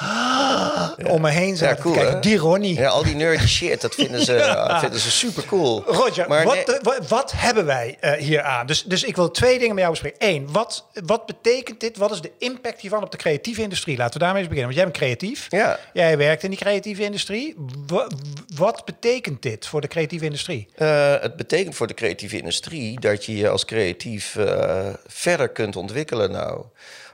om 1.08 1.22
me 1.22 1.30
heen 1.30 1.58
zaten 1.58 1.84
cool, 1.84 1.96
kijken. 1.96 2.22
Die 2.22 2.38
Ronnie. 2.38 2.80
Ja, 2.80 2.90
al 2.90 3.04
die 3.04 3.16
nerdy 3.16 3.48
shit, 3.48 3.82
dat 3.82 3.96
vinden 3.96 4.22
ze, 4.22 4.56
vinden 4.82 5.00
ze 5.00 5.12
super 5.12 5.46
cool. 5.46 5.84
Roger, 5.86 6.28
maar 6.28 6.44
wat, 6.44 6.80
wat, 6.82 7.08
wat, 7.08 7.34
hebben 7.36 7.66
wij 7.66 7.98
uh, 8.02 8.12
hier 8.12 8.42
aan? 8.42 8.66
Dus, 8.66 8.84
dus 8.84 9.04
ik 9.04 9.16
wil 9.16 9.32
twee 9.32 9.55
dingen 9.60 9.76
met 9.76 9.84
jou 9.84 9.92
bespreken. 9.92 10.28
Eén, 10.28 10.52
wat, 10.52 10.86
wat 11.06 11.26
betekent 11.26 11.80
dit? 11.80 11.98
Wat 11.98 12.12
is 12.12 12.22
de 12.22 12.32
impact 12.38 12.82
hiervan 12.82 13.04
op 13.04 13.12
de 13.12 13.18
creatieve 13.18 13.62
industrie? 13.62 13.98
Laten 13.98 14.14
we 14.14 14.20
daarmee 14.20 14.42
eens 14.42 14.50
beginnen. 14.50 14.76
Want 14.76 14.86
jij 14.86 14.92
bent 14.92 15.20
creatief. 15.20 15.48
Ja. 15.50 15.80
Jij 15.94 16.18
werkt 16.18 16.44
in 16.44 16.50
die 16.50 16.60
creatieve 16.60 17.04
industrie. 17.04 17.56
Wat, 17.88 18.14
wat 18.56 18.86
betekent 18.86 19.42
dit 19.42 19.68
voor 19.68 19.82
de 19.82 19.88
creatieve 19.88 20.26
industrie? 20.26 20.68
Uh, 20.78 21.22
het 21.22 21.36
betekent 21.36 21.76
voor 21.76 21.88
de 21.88 21.94
creatieve 21.94 22.38
industrie 22.38 23.00
dat 23.00 23.26
je 23.26 23.38
je 23.38 23.50
als 23.50 23.66
creatief 23.66 24.36
uh, 24.36 24.90
verder 25.08 25.50
kunt 25.50 25.76
ontwikkelen 25.76 26.32
nou. 26.32 26.66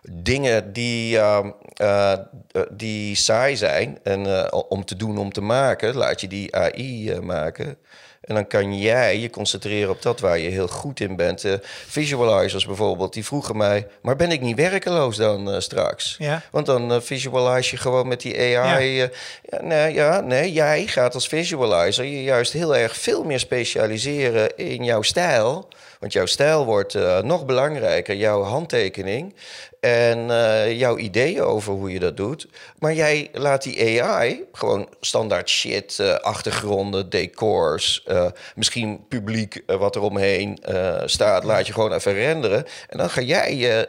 Dingen 0.09 0.73
die, 0.73 1.15
uh, 1.15 1.45
uh, 1.81 2.13
die 2.71 3.15
saai 3.15 3.57
zijn 3.57 3.99
en 4.03 4.25
uh, 4.25 4.47
om 4.69 4.85
te 4.85 4.95
doen, 4.95 5.17
om 5.17 5.31
te 5.31 5.41
maken, 5.41 5.95
laat 5.95 6.21
je 6.21 6.27
die 6.27 6.55
AI 6.55 7.19
maken. 7.19 7.77
En 8.21 8.35
dan 8.35 8.47
kan 8.47 8.77
jij 8.77 9.19
je 9.19 9.29
concentreren 9.29 9.89
op 9.89 10.01
dat 10.01 10.19
waar 10.19 10.37
je 10.37 10.49
heel 10.49 10.67
goed 10.67 10.99
in 10.99 11.15
bent. 11.15 11.43
Uh, 11.43 11.53
visualizers 11.87 12.65
bijvoorbeeld, 12.65 13.13
die 13.13 13.25
vroegen 13.25 13.57
mij... 13.57 13.87
maar 14.01 14.15
ben 14.15 14.31
ik 14.31 14.41
niet 14.41 14.55
werkeloos 14.55 15.15
dan 15.15 15.49
uh, 15.49 15.59
straks? 15.59 16.15
Ja. 16.19 16.41
Want 16.51 16.65
dan 16.65 16.91
uh, 16.91 16.99
visualize 16.99 17.71
je 17.71 17.81
gewoon 17.81 18.07
met 18.07 18.21
die 18.21 18.57
AI. 18.57 18.85
Ja. 18.85 19.09
ja. 19.43 19.61
nee, 19.61 19.93
ja, 19.93 20.19
nee, 20.19 20.51
jij 20.51 20.87
gaat 20.87 21.13
als 21.13 21.27
visualizer 21.27 22.05
je 22.05 22.23
juist 22.23 22.53
heel 22.53 22.75
erg 22.75 22.95
veel 22.95 23.23
meer 23.23 23.39
specialiseren 23.39 24.57
in 24.57 24.83
jouw 24.83 25.01
stijl... 25.01 25.69
Want 26.01 26.13
jouw 26.13 26.25
stijl 26.25 26.65
wordt 26.65 26.93
uh, 26.93 27.19
nog 27.19 27.45
belangrijker, 27.45 28.15
jouw 28.15 28.41
handtekening 28.41 29.35
en 29.79 30.29
uh, 30.29 30.79
jouw 30.79 30.97
ideeën 30.97 31.41
over 31.41 31.73
hoe 31.73 31.91
je 31.91 31.99
dat 31.99 32.17
doet. 32.17 32.47
Maar 32.79 32.93
jij 32.93 33.29
laat 33.33 33.63
die 33.63 34.01
AI 34.01 34.43
gewoon 34.51 34.89
standaard 34.99 35.49
shit, 35.49 35.97
uh, 36.01 36.13
achtergronden, 36.13 37.09
decors, 37.09 38.03
uh, 38.11 38.25
misschien 38.55 39.05
publiek 39.07 39.63
wat 39.65 39.95
er 39.95 40.01
omheen 40.01 40.59
staat, 41.05 41.43
laat 41.43 41.67
je 41.67 41.73
gewoon 41.73 41.93
even 41.93 42.13
renderen. 42.13 42.65
En 42.89 42.97
dan 42.97 43.09
ga 43.09 43.21
jij 43.21 43.55
je 43.55 43.87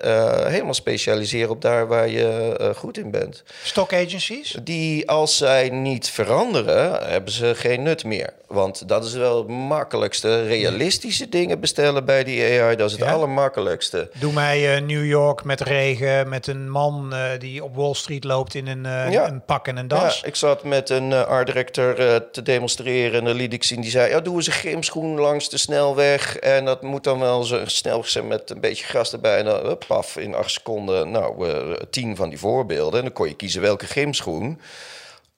helemaal 0.49 0.75
specialiseren 0.75 1.51
op 1.51 1.63
daar 1.63 1.87
waar 1.87 2.09
je 2.09 2.71
goed 2.77 2.99
in 2.99 3.11
bent. 3.11 3.43
Stock 3.63 3.93
agencies? 3.93 4.57
Die, 4.63 5.09
als 5.11 5.37
zij 5.37 5.71
niet 5.71 6.11
veranderen, 6.11 7.09
hebben 7.09 7.33
ze 7.33 7.55
geen 7.55 7.83
nut 7.83 8.05
meer. 8.05 8.33
Want 8.47 8.89
dat 8.89 9.05
is 9.05 9.13
wel 9.13 9.39
het 9.39 9.49
makkelijkste. 9.49 10.43
Realistische 10.43 11.29
dingen 11.29 11.61
bestellen 11.61 12.05
bij 12.05 12.25
die 12.25 12.61
AI, 12.61 12.77
dat 12.77 12.87
is 12.87 12.97
het 12.97 13.05
ja. 13.05 13.13
allermakkelijkste. 13.13 14.11
Doe 14.19 14.33
mij 14.33 14.81
New 14.81 15.07
York 15.07 15.45
met 15.45 15.61
regen 15.61 16.29
met 16.29 16.47
een 16.47 16.71
man 16.71 17.15
die 17.39 17.65
op 17.65 17.77
Wall 17.77 17.95
Street 17.95 18.25
loopt 18.25 18.55
in 18.55 18.67
een, 18.67 18.83
ja. 19.11 19.29
een 19.29 19.45
pak 19.45 19.69
en 19.69 19.77
een 19.77 19.89
das. 19.89 20.21
Ja, 20.21 20.27
ik 20.27 20.37
zat 20.37 20.65
met 20.65 20.91
een 20.91 21.13
art 21.13 21.47
director 21.47 21.95
te 22.33 22.43
demonstreren 22.43 23.19
en 23.19 23.25
dan 23.25 23.37
liet 23.37 23.53
ik 23.53 23.65
zien. 23.65 23.81
Die 23.81 23.91
zei, 23.91 24.12
ja, 24.12 24.20
doen 24.20 24.37
we 24.37 24.46
een 24.46 24.53
grimschoen 24.53 25.20
langs 25.20 25.48
de 25.48 25.59
snelweg. 25.59 26.37
En 26.37 26.64
dat 26.64 26.83
moet 26.83 27.05
dan 27.05 27.18
wel 27.18 27.42
zo 27.42 27.62
snel 27.64 28.05
met 28.25 28.51
een 28.51 28.61
beetje 28.61 28.85
gras 28.85 29.12
erbij. 29.12 29.38
En 29.38 29.44
dan, 29.44 29.79
paf, 29.87 30.16
in 30.16 30.35
acht 30.35 30.51
seconden, 30.51 31.11
nou, 31.11 31.48
uh, 31.48 31.72
tien 31.90 32.16
van 32.16 32.29
die 32.29 32.38
voorbeelden. 32.38 32.98
En 32.98 33.05
dan 33.05 33.14
kon 33.14 33.29
je 33.29 33.35
kiezen 33.35 33.61
welke 33.61 33.87
grimschoen. 33.87 34.61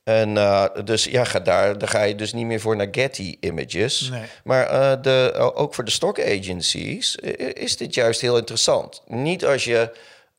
En 0.04 0.36
uh, 0.36 0.64
dus 0.84 1.04
ja, 1.04 1.24
ga 1.24 1.40
daar, 1.40 1.78
daar 1.78 1.88
ga 1.88 2.02
je 2.02 2.14
dus 2.14 2.32
niet 2.32 2.46
meer 2.46 2.60
voor 2.60 2.76
naar 2.76 2.88
Getty 2.90 3.36
images. 3.40 4.08
Nee. 4.10 4.22
Maar 4.44 4.72
uh, 4.72 5.02
de, 5.02 5.52
ook 5.54 5.74
voor 5.74 5.84
de 5.84 5.90
stock 5.90 6.20
agencies 6.20 7.16
is 7.54 7.76
dit 7.76 7.94
juist 7.94 8.20
heel 8.20 8.36
interessant. 8.36 9.02
Niet 9.06 9.44
als 9.46 9.64
je 9.64 9.90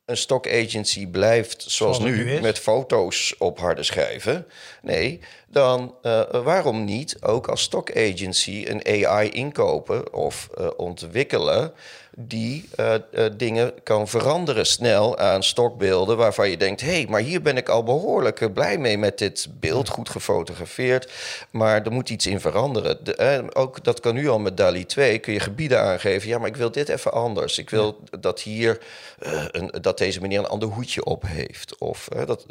een 0.06 0.18
stock 0.18 0.48
agency 0.48 1.08
blijft 1.08 1.65
zoals, 1.68 2.00
nu, 2.00 2.41
met 2.41 2.60
foto's 2.60 3.36
op 3.38 3.60
harde 3.60 3.84
schijven. 3.84 4.48
Nee, 4.82 5.20
dan 5.48 5.96
uh, 6.04 6.22
waarom 6.30 6.84
niet 6.84 7.18
ook 7.22 7.48
als 7.48 7.62
stock 7.62 7.98
agency 7.98 8.65
een 8.68 9.06
AI 9.06 9.30
inkopen 9.30 10.13
of 10.13 10.50
uh, 10.60 10.68
ontwikkelen 10.78 11.74
die 12.17 12.69
uh, 12.80 12.93
uh, 13.13 13.25
dingen 13.38 13.73
kan 13.84 14.08
veranderen 14.08 14.65
snel 14.65 15.17
aan 15.17 15.43
stokbeelden 15.43 16.17
waarvan 16.17 16.49
je 16.49 16.58
denkt: 16.58 16.82
hé, 16.82 16.88
hey, 16.88 17.06
maar 17.10 17.21
hier 17.21 17.41
ben 17.41 17.58
ik 17.58 17.69
al 17.69 17.84
behoorlijk 17.84 18.41
eh, 18.41 18.51
blij 18.54 18.78
mee 18.78 18.97
met 18.97 19.17
dit 19.17 19.47
beeld, 19.60 19.89
goed 19.89 20.10
gefotografeerd, 20.10 21.12
maar 21.51 21.86
er 21.86 21.91
moet 21.91 22.10
iets 22.10 22.25
in 22.25 22.39
veranderen. 22.39 23.04
De, 23.04 23.15
eh, 23.15 23.43
ook 23.54 23.84
dat 23.84 23.99
kan 23.99 24.13
nu 24.13 24.28
al 24.28 24.39
met 24.39 24.58
DALI 24.58 24.86
2, 24.86 25.19
kun 25.19 25.34
je 25.34 25.39
gebieden 25.39 25.82
aangeven. 25.82 26.30
Ja, 26.30 26.38
maar 26.38 26.47
ik 26.47 26.56
wil 26.56 26.71
dit 26.71 26.89
even 26.89 27.12
anders. 27.12 27.58
Ik 27.58 27.69
wil 27.69 27.99
dat 28.19 28.41
hier 28.41 28.80
uh, 29.25 29.45
een, 29.51 29.71
dat 29.82 29.97
deze 29.97 30.21
meneer 30.21 30.39
een 30.39 30.45
ander 30.45 30.69
hoedje 30.69 31.06
op 31.06 31.23
heeft. 31.28 31.78
Of, 31.78 32.08
dat, 32.25 32.45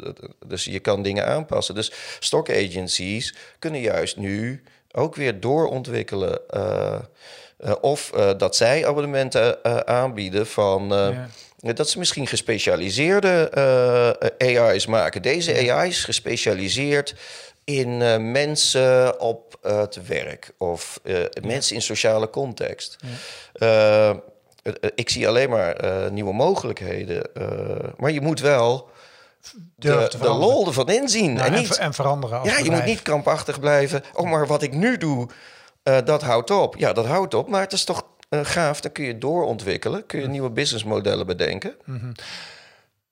dus 0.45 0.65
je 0.65 0.79
kan 0.79 1.01
dingen 1.01 1.25
aanpassen. 1.25 1.75
Dus 1.75 1.91
stock 2.19 2.49
agencies 2.49 3.35
kunnen 3.59 3.81
juist 3.81 4.17
nu 4.17 4.63
ook 4.91 5.15
weer 5.15 5.39
doorontwikkelen. 5.39 6.39
Uh, 7.59 7.71
of 7.81 8.11
uh, 8.15 8.29
dat 8.37 8.55
zij 8.55 8.87
abonnementen 8.87 9.57
uh, 9.63 9.77
aanbieden 9.77 10.47
van. 10.47 10.87
Ja. 10.87 11.73
Dat 11.73 11.89
ze 11.89 11.99
misschien 11.99 12.27
gespecialiseerde 12.27 13.49
AI's 14.37 14.85
maken. 14.85 15.21
Deze 15.21 15.71
AI 15.71 15.89
is 15.89 16.03
gespecialiseerd 16.03 17.15
in 17.63 17.97
mensen 18.31 19.19
op 19.19 19.57
het 19.61 20.07
werk 20.07 20.51
of 20.57 20.99
mensen 21.41 21.75
in 21.75 21.81
sociale 21.81 22.29
context. 22.29 22.97
Ja. 23.53 24.21
ik 24.95 25.09
zie 25.09 25.27
alleen 25.27 25.49
maar 25.49 25.77
nieuwe 26.11 26.33
mogelijkheden. 26.33 27.29
maar 27.97 28.11
je 28.11 28.21
moet 28.21 28.39
wel 28.39 28.89
de, 29.75 30.11
de 30.19 30.27
lol 30.27 30.67
ervan 30.67 30.89
inzien. 30.89 31.33
Nou, 31.33 31.47
en, 31.47 31.53
niet, 31.53 31.77
en, 31.77 31.93
veranderen. 31.93 32.43
ja, 32.43 32.57
je 32.57 32.71
moet 32.71 32.85
niet 32.85 33.01
krampachtig 33.01 33.59
blijven. 33.59 34.03
Oh, 34.13 34.29
maar 34.29 34.47
wat 34.47 34.61
ik 34.61 34.73
nu 34.73 34.97
doe, 34.97 35.27
uh, 35.89 35.97
dat 36.05 36.21
houdt 36.21 36.51
op. 36.51 36.75
Ja, 36.77 36.93
dat 36.93 37.05
houdt 37.05 37.33
op, 37.33 37.49
maar 37.49 37.61
het 37.61 37.73
is 37.73 37.83
toch 37.83 38.07
uh, 38.29 38.39
gaaf. 38.43 38.81
Dan 38.81 38.91
kun 38.91 39.05
je 39.05 39.17
doorontwikkelen, 39.17 40.05
kun 40.05 40.19
je 40.19 40.27
nieuwe 40.27 40.49
businessmodellen 40.49 41.25
bedenken. 41.25 41.75
Mm 41.85 41.99
-hmm. 41.99 42.11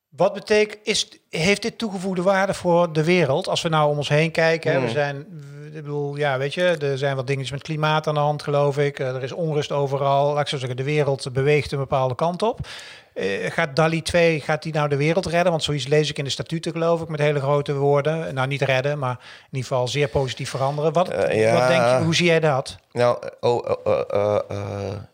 Wat 0.10 0.34
betekent, 0.34 0.80
is, 0.84 1.10
heeft 1.40 1.62
dit 1.62 1.78
toegevoegde 1.78 2.22
waarde 2.22 2.54
voor 2.54 2.94
de 2.94 3.04
wereld? 3.04 3.48
Als 3.48 3.62
we 3.62 3.70
nou 3.70 3.90
om 3.90 3.98
ons 3.98 4.10
heen 4.10 4.32
kijken, 4.32 4.80
mm. 4.80 4.86
we 4.86 4.92
zijn, 4.92 5.18
ik 5.66 5.74
bedoel, 5.74 6.16
ja, 6.16 6.38
weet 6.38 6.54
je, 6.54 6.64
er 6.64 6.98
zijn 6.98 7.16
wat 7.16 7.28
dingetjes 7.28 7.52
met 7.52 7.62
klimaat 7.62 8.08
aan 8.08 8.14
de 8.14 8.20
hand, 8.20 8.44
geloof 8.44 8.78
ik. 8.78 9.00
Er 9.00 9.24
is 9.24 9.32
onrust 9.32 9.72
overal. 9.72 10.34
Laat 10.34 10.42
ik 10.42 10.48
zo 10.48 10.58
zeggen, 10.58 10.78
de 10.78 10.84
wereld 10.84 11.34
beweegt 11.34 11.72
een 11.72 11.78
bepaalde 11.78 12.16
kant 12.16 12.42
op. 12.42 12.60
Uh, 13.14 13.52
gaat 13.52 13.76
DALI 13.76 14.02
2, 14.02 14.42
gaat 14.42 14.64
die 14.64 14.74
nou 14.74 14.90
de 14.90 14.96
wereld 14.96 15.26
redden? 15.26 15.52
Want 15.52 15.64
zoiets 15.64 15.88
lees 15.88 16.10
ik 16.10 16.18
in 16.18 16.24
de 16.24 16.30
statuten, 16.30 16.72
geloof 16.72 17.02
ik, 17.02 17.08
met 17.08 17.20
hele 17.20 17.40
grote 17.40 17.74
woorden. 17.74 18.34
Nou, 18.34 18.48
niet 18.48 18.62
redden, 18.62 19.00
maar 19.00 19.18
in 19.20 19.48
ieder 19.52 19.68
geval 19.68 19.88
zeer 19.88 20.08
positief 20.08 20.50
veranderen. 20.50 20.94
Wat, 20.94 21.12
uh, 21.12 21.42
ja. 21.42 21.54
wat 21.54 21.68
denk 21.68 21.82
je, 21.82 22.04
hoe 22.04 22.16
zie 22.16 22.26
jij 22.26 22.40
dat? 22.40 22.78
Nou, 22.92 23.18
oh, 23.40 23.70
uh, 23.86 24.38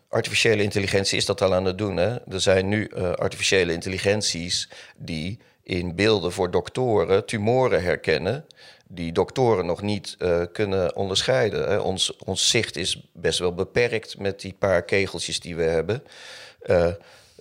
artificiële 0.08 0.62
intelligentie 0.62 1.18
is 1.18 1.26
dat 1.26 1.42
al 1.42 1.54
aan 1.54 1.64
het 1.64 1.78
doen. 1.78 1.96
Hè? 1.96 2.14
Er 2.30 2.40
zijn 2.40 2.68
nu 2.68 2.90
artificiële 3.16 3.72
intelligenties 3.72 4.68
die 4.96 5.38
in 5.70 5.94
beelden 5.94 6.32
voor 6.32 6.50
doktoren 6.50 7.26
tumoren 7.26 7.82
herkennen 7.82 8.44
die 8.88 9.12
doktoren 9.12 9.66
nog 9.66 9.82
niet 9.82 10.16
uh, 10.18 10.42
kunnen 10.52 10.96
onderscheiden. 10.96 11.68
Hè. 11.68 11.78
Ons, 11.78 12.16
ons 12.16 12.50
zicht 12.50 12.76
is 12.76 13.08
best 13.12 13.38
wel 13.38 13.54
beperkt 13.54 14.18
met 14.18 14.40
die 14.40 14.54
paar 14.58 14.82
kegeltjes 14.82 15.40
die 15.40 15.56
we 15.56 15.62
hebben. 15.62 16.02
Uh, 16.66 16.86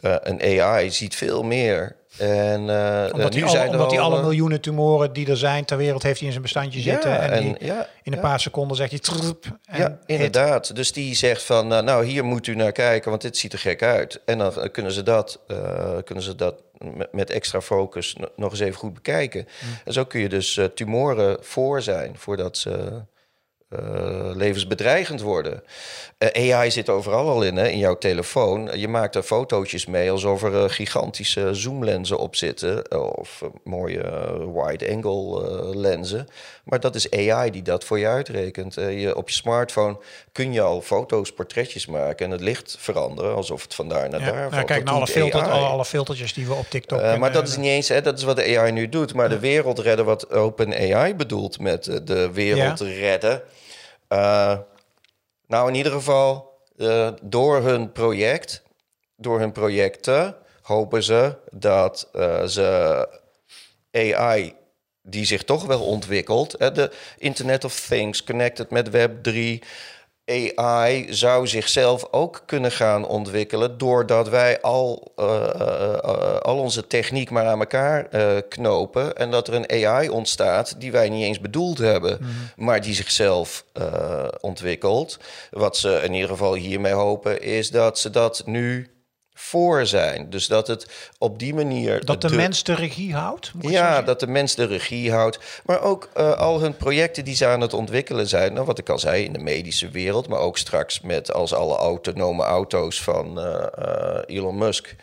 uh, 0.02 0.16
een 0.20 0.62
AI 0.62 0.92
ziet 0.92 1.16
veel 1.16 1.44
meer. 1.44 1.96
En, 2.20 2.62
uh, 2.68 3.06
omdat 3.14 3.34
nu 3.34 3.44
hij, 3.44 3.68
omdat 3.68 3.92
hij 3.92 4.00
alle 4.00 4.22
miljoenen 4.22 4.62
tumoren 4.62 5.14
die 5.14 5.30
er 5.30 5.38
zijn 5.38 5.66
ter 5.66 5.78
wereld 5.78 6.04
heeft 6.04 6.18
hij 6.18 6.26
in 6.26 6.32
zijn 6.32 6.44
bestandje 6.44 6.80
zitten. 6.80 7.22
En, 7.22 7.32
en 7.32 7.56
ja, 7.60 7.88
in 8.04 8.14
een 8.14 8.20
paar 8.20 8.40
seconden 8.40 8.78
zegt 8.78 8.90
hij... 8.90 9.00
Trup, 9.00 9.46
ja, 9.72 10.00
inderdaad. 10.06 10.76
Dus 10.76 10.92
die 10.92 11.16
zegt 11.16 11.44
van, 11.44 11.68
nou 11.68 12.06
hier 12.06 12.26
moet 12.26 12.48
u 12.48 12.56
naar 12.56 12.72
kijken, 12.72 13.10
want 13.10 13.22
dit 13.22 13.38
ziet 13.38 13.54
er 13.54 13.60
gek 13.60 13.84
uit. 13.84 14.22
En 14.26 14.38
dan 14.38 14.72
kunnen 14.72 14.92
ze 14.92 15.04
dat, 15.04 15.40
kunnen 16.04 16.24
ze 16.24 16.36
dat 16.36 16.56
met, 17.12 17.30
extra 17.30 17.62
focus 17.62 18.16
nog 18.36 18.52
eens 18.52 18.60
even 18.60 18.80
goed 18.80 18.94
bekijken. 18.94 19.48
Mm. 19.62 19.70
En 19.86 19.94
zo 19.94 20.06
kun 20.06 20.20
je 20.20 20.30
dus 20.30 20.60
tumoren 20.76 21.38
voor 21.42 21.82
zijn, 21.82 22.14
voordat 22.18 22.58
ze 22.58 23.02
uh, 23.70 24.36
levensbedreigend 24.36 25.22
worden. 25.22 25.64
Uh, 26.36 26.54
AI 26.54 26.72
zit 26.72 26.90
overal 26.90 27.30
al 27.30 27.44
in, 27.44 27.56
hè, 27.56 27.68
in 27.68 27.78
jouw 27.78 27.98
telefoon. 27.98 28.80
Je 28.80 28.88
maakt 28.88 29.16
er 29.16 29.24
fotootjes 29.24 29.86
mee 29.86 30.12
alsof 30.12 30.44
er 30.44 30.54
uh, 30.54 30.64
gigantische 30.68 31.54
zoomlenzen 31.54 32.18
op 32.18 32.36
zitten. 32.36 33.02
Of 33.18 33.44
mooie 33.64 34.04
wide-angle 34.54 35.76
lenzen. 35.76 36.28
Maar 36.64 36.80
dat 36.80 36.96
is 36.96 37.12
AI 37.12 37.52
die 37.52 37.62
dat 37.62 37.84
voor 37.84 38.00
je 38.00 38.08
uitrekent. 38.08 38.74
je, 38.74 39.16
op 39.16 39.30
je 39.30 39.36
smartphone 39.36 39.98
kun 40.32 40.54
je 40.54 40.62
al 40.62 40.82
foto's, 40.82 41.32
portretjes 41.32 41.86
maken 41.86 42.26
en 42.26 42.32
het 42.32 42.42
licht 42.42 42.76
veranderen 42.80 43.36
alsof 43.36 43.62
het 43.62 43.76
vandaar 43.76 44.10
naar 44.10 44.20
daar 44.20 44.50
valt. 44.52 44.66
kijk 44.66 44.84
naar 44.84 44.94
alle, 44.94 45.08
filter, 45.08 45.42
alle, 45.42 45.66
alle, 45.66 45.86
filtertjes 45.86 46.34
die 46.34 46.48
we 46.48 46.54
op 46.54 46.66
TikTok 46.70 47.00
uh, 47.00 47.18
Maar 47.18 47.32
dat 47.32 47.48
is 47.48 47.58
niet 47.58 47.70
eens, 47.70 47.88
hè, 47.88 48.02
dat 48.02 48.18
is 48.18 48.24
wat 48.24 48.36
de 48.36 48.58
AI 48.58 48.72
nu 48.72 48.90
doet. 48.90 49.14
Maar 49.14 49.30
de 49.30 49.40
wereld 49.40 49.80
redden, 49.80 50.06
wat 50.06 50.32
OpenAI 50.32 51.16
bedoelt 51.16 51.60
met 51.60 51.84
de 52.04 52.32
wereld 52.32 52.80
redden. 52.80 53.42
Uh, 54.10 54.58
nou, 55.48 55.68
in 55.68 55.76
ieder 55.76 55.92
geval, 55.92 56.60
uh, 56.78 57.12
door 57.22 57.62
hun 57.62 57.92
project, 57.92 58.64
door 59.16 59.40
hun 59.40 59.52
projecten, 59.52 60.36
hopen 60.62 61.04
ze 61.04 61.36
dat 61.52 62.10
uh, 62.16 62.44
ze 62.44 63.08
AI 63.92 64.56
die 65.02 65.26
zich 65.26 65.44
toch 65.44 65.66
wel 65.66 65.82
ontwikkelt, 65.82 66.60
de 66.60 66.92
Internet 67.18 67.64
of 67.64 67.80
Things, 67.80 68.24
connected 68.24 68.70
met 68.70 68.90
Web 68.90 69.24
3, 69.24 69.64
AI 70.30 71.08
zou 71.10 71.48
zichzelf 71.48 72.08
ook 72.12 72.44
kunnen 72.46 72.72
gaan 72.72 73.08
ontwikkelen 73.08 73.78
doordat 73.78 74.30
wij 74.30 74.62
al, 74.62 75.12
uh, 75.20 75.26
uh, 75.26 76.38
al 76.40 76.58
onze 76.58 76.88
techniek 76.88 77.30
maar 77.30 77.46
aan 77.46 77.60
elkaar 77.60 78.08
knopen 78.50 79.16
en 79.16 79.32
dat 79.32 79.48
er 79.48 79.54
een 79.54 79.86
AI 79.86 80.10
ontstaat 80.10 80.82
die 80.82 80.92
wij 80.92 81.10
niet 81.10 81.24
eens 81.24 81.40
bedoeld 81.40 81.78
hebben, 81.78 82.18
mm 82.20 82.28
-hmm. 82.28 82.66
maar 82.66 82.82
die 82.82 82.94
zichzelf 82.94 83.66
ontwikkelt. 84.42 85.18
Wat 85.52 85.78
ze 85.78 86.02
in 86.04 86.14
ieder 86.14 86.30
geval 86.30 86.54
hiermee 86.54 86.94
hopen 86.94 87.42
is 87.42 87.72
dat 87.72 88.00
ze 88.00 88.10
dat 88.10 88.42
nu 88.46 88.90
voor 89.42 89.86
zijn. 89.86 90.30
Dus 90.30 90.48
dat 90.48 90.68
het 90.68 91.12
op 91.18 91.40
die 91.40 91.54
manier. 91.54 92.06
Dat 92.06 92.22
de, 92.22 92.30
de 92.30 92.36
mens 92.36 92.64
de 92.64 92.74
regie 92.74 93.14
houdt? 93.14 93.52
Ja, 93.60 94.02
dat 94.02 94.20
de 94.20 94.28
mens 94.28 94.56
de 94.56 94.66
regie 94.66 95.12
houdt. 95.12 95.40
Maar 95.66 95.82
ook 95.82 96.10
uh, 96.18 96.32
al 96.32 96.62
hun 96.62 96.78
projecten 96.78 97.26
die 97.26 97.36
ze 97.36 97.46
aan 97.46 97.62
het 97.62 97.74
ontwikkelen 97.74 98.28
zijn. 98.28 98.54
Nou, 98.54 98.66
wat 98.66 98.78
ik 98.78 98.90
al 98.90 99.00
zei, 99.00 99.24
in 99.24 99.34
de 99.34 99.40
medische 99.40 99.90
wereld. 99.90 100.28
Maar 100.28 100.40
ook 100.40 100.58
straks 100.58 101.02
met 101.02 101.34
als 101.34 101.54
alle 101.54 101.76
autonome 101.76 102.44
auto's 102.44 103.02
van 103.02 103.40
uh, 103.40 103.66
uh, 103.80 104.20
Elon 104.26 104.58
Musk 104.58 104.96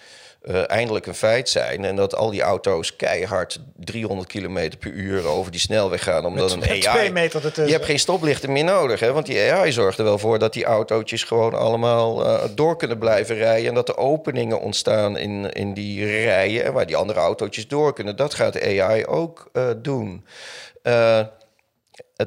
uh, 0.46 0.70
eindelijk 0.70 1.06
een 1.06 1.14
feit 1.14 1.48
zijn. 1.48 1.84
En 1.84 1.96
dat 1.96 2.14
al 2.14 2.30
die 2.30 2.42
auto's 2.42 2.96
keihard 2.96 3.60
300 3.76 4.28
km 4.28 4.70
per 4.78 4.90
uur 4.90 5.26
over 5.26 5.50
die 5.50 5.60
snelweg 5.60 6.02
gaan. 6.02 6.24
Omdat 6.24 6.58
met, 6.58 6.70
een 6.70 6.88
AI. 6.88 7.12
meter 7.12 7.36
ertussen. 7.36 7.66
Je 7.66 7.72
hebt 7.72 7.84
geen 7.84 7.98
stoplichten 7.98 8.52
meer 8.52 8.64
nodig. 8.64 9.00
Hè? 9.00 9.12
Want 9.12 9.26
die 9.26 9.52
AI 9.52 9.72
zorgt 9.72 9.98
er 9.98 10.04
wel 10.04 10.18
voor 10.18 10.38
dat 10.38 10.52
die 10.52 10.64
autootjes 10.64 11.22
gewoon 11.22 11.54
allemaal 11.54 12.26
uh, 12.26 12.44
door 12.54 12.76
kunnen 12.76 12.98
blijven 12.98 13.36
rijden. 13.36 13.68
En 13.68 13.74
dat 13.74 13.88
er 13.88 13.96
openingen 13.96 14.60
ontstaan 14.60 15.16
in, 15.16 15.52
in 15.52 15.74
die 15.74 16.04
rijen. 16.04 16.72
Waar 16.72 16.86
die 16.86 16.96
andere 16.96 17.20
autootjes 17.20 17.68
door 17.68 17.92
kunnen. 17.92 18.16
Dat 18.16 18.34
gaat 18.34 18.52
de 18.52 18.82
AI 18.82 19.06
ook 19.06 19.50
uh, 19.52 19.70
doen. 19.76 20.26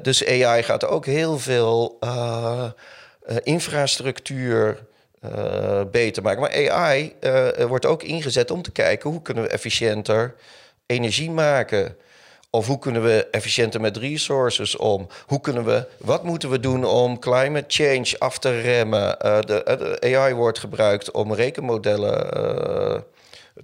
dus 0.02 0.26
AI 0.26 0.62
gaat 0.62 0.86
ook 0.86 1.06
heel 1.06 1.38
veel 1.38 1.98
infrastructuur 3.42 4.88
uh, 5.24 5.80
beter 5.90 6.22
maken. 6.22 6.40
Maar 6.40 6.70
AI 6.70 7.14
uh, 7.20 7.48
wordt 7.64 7.86
ook 7.86 8.02
ingezet 8.02 8.50
om 8.50 8.62
te 8.62 8.70
kijken 8.70 9.10
hoe 9.10 9.22
kunnen 9.22 9.44
we 9.44 9.48
efficiënter 9.48 10.34
energie 10.86 11.30
maken. 11.30 11.96
Of 12.50 12.66
hoe 12.66 12.78
kunnen 12.78 13.02
we 13.02 13.28
efficiënter 13.30 13.80
met 13.80 13.96
resources 13.96 14.76
om? 14.76 15.06
Hoe 15.26 15.40
kunnen 15.40 15.64
we, 15.64 15.86
wat 15.98 16.24
moeten 16.24 16.50
we 16.50 16.60
doen 16.60 16.84
om 16.84 17.18
climate 17.18 17.64
change 17.68 18.18
af 18.18 18.38
te 18.38 18.60
remmen? 18.60 19.16
Uh, 19.24 19.40
de, 19.40 19.98
de, 20.00 20.16
AI 20.16 20.34
wordt 20.34 20.58
gebruikt 20.58 21.10
om 21.10 21.34
rekenmodellen 21.34 23.04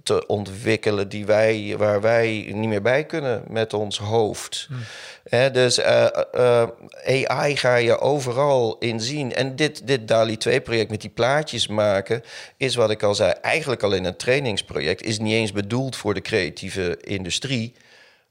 te 0.03 0.25
ontwikkelen 0.27 1.09
die 1.09 1.25
wij, 1.25 1.75
waar 1.77 2.01
wij 2.01 2.51
niet 2.53 2.69
meer 2.69 2.81
bij 2.81 3.05
kunnen 3.05 3.43
met 3.47 3.73
ons 3.73 3.97
hoofd. 3.97 4.67
Hmm. 5.29 5.51
dus 5.51 5.79
uh, 5.79 6.07
uh, 6.35 6.67
AI 7.25 7.55
ga 7.55 7.75
je 7.75 7.99
overal 7.99 8.77
in 8.79 9.01
zien. 9.01 9.33
En 9.33 9.55
dit, 9.55 9.87
dit 9.87 10.07
DALI 10.07 10.37
2-project 10.49 10.89
met 10.89 11.01
die 11.01 11.09
plaatjes 11.09 11.67
maken, 11.67 12.23
is 12.57 12.75
wat 12.75 12.89
ik 12.89 13.03
al 13.03 13.15
zei, 13.15 13.31
eigenlijk 13.41 13.83
al 13.83 13.93
in 13.93 14.05
een 14.05 14.17
trainingsproject, 14.17 15.03
is 15.03 15.19
niet 15.19 15.33
eens 15.33 15.51
bedoeld 15.51 15.95
voor 15.95 16.13
de 16.13 16.21
creatieve 16.21 16.97
industrie. 17.01 17.73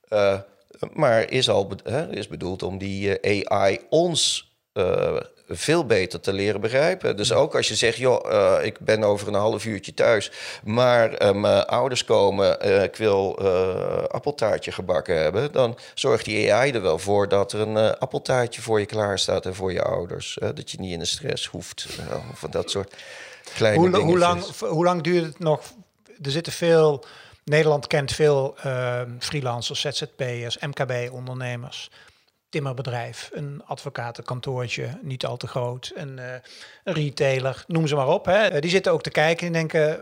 Uh, 0.09 0.39
maar 0.93 1.31
is 1.31 1.49
al 1.49 1.71
is 2.11 2.29
bedoeld 2.29 2.63
om 2.63 2.79
die 2.79 3.19
AI 3.49 3.79
ons 3.89 4.51
veel 5.49 5.87
beter 5.87 6.21
te 6.21 6.33
leren 6.33 6.61
begrijpen. 6.61 7.17
Dus 7.17 7.33
ook 7.33 7.55
als 7.55 7.69
je 7.69 7.75
zegt, 7.75 7.97
joh, 7.97 8.33
uh, 8.33 8.65
ik 8.65 8.79
ben 8.79 9.03
over 9.05 9.29
een 9.29 9.35
half 9.35 9.65
uurtje 9.65 9.95
thuis, 9.95 10.31
maar 10.65 11.23
uh, 11.23 11.33
mijn 11.33 11.65
ouders 11.65 12.05
komen, 12.05 12.67
uh, 12.67 12.83
ik 12.83 12.97
wil 12.97 13.39
appeltaartje 14.09 14.73
gebakken 14.73 15.23
hebben, 15.23 15.53
dan 15.53 15.79
zorgt 15.95 16.25
die 16.25 16.53
AI 16.53 16.73
er 16.73 16.83
wel 16.83 16.99
voor 16.99 17.29
dat 17.29 17.53
er 17.53 17.61
een 17.61 17.99
appeltaartje 17.99 18.63
voor 18.63 18.81
je 18.81 18.87
klaar 18.87 19.19
staat 19.19 19.47
en 19.47 19.55
voor 19.55 19.73
je 19.73 19.83
ouders. 19.83 20.39
dat 20.55 20.71
je 20.71 20.81
niet 20.81 20.93
in 20.93 20.99
de 20.99 21.05
stress 21.05 21.47
hoeft 21.47 21.87
van 22.35 22.51
dat 22.51 22.71
soort 22.71 22.95
kleine 23.55 23.79
hoe, 23.79 23.91
dingen. 23.91 24.07
Hoe 24.07 24.19
lang, 24.19 24.45
hoe 24.59 24.85
lang 24.85 25.03
duurt 25.03 25.25
het 25.25 25.39
nog? 25.39 25.61
Er 26.23 26.31
zitten 26.31 26.53
veel... 26.53 27.05
Nederland 27.45 27.87
kent 27.87 28.13
veel 28.13 28.55
freelancers, 29.19 29.81
ZZP'ers, 29.81 30.59
MKB-ondernemers 30.59 31.91
timmerbedrijf, 32.49 33.31
een 33.33 33.63
advocatenkantoortje, 33.65 34.89
niet 35.03 35.27
al 35.27 35.37
te 35.37 35.47
groot, 35.47 35.93
een, 35.95 36.19
uh, 36.19 36.25
een 36.85 36.95
retailer, 36.95 37.65
noem 37.67 37.87
ze 37.87 37.95
maar 37.95 38.09
op. 38.09 38.25
Hè. 38.25 38.47
Eh, 38.47 38.61
die 38.61 38.71
zitten 38.71 38.93
ook 38.93 39.03
te 39.03 39.11
kijken 39.11 39.47
en 39.47 39.53
denken, 39.53 40.01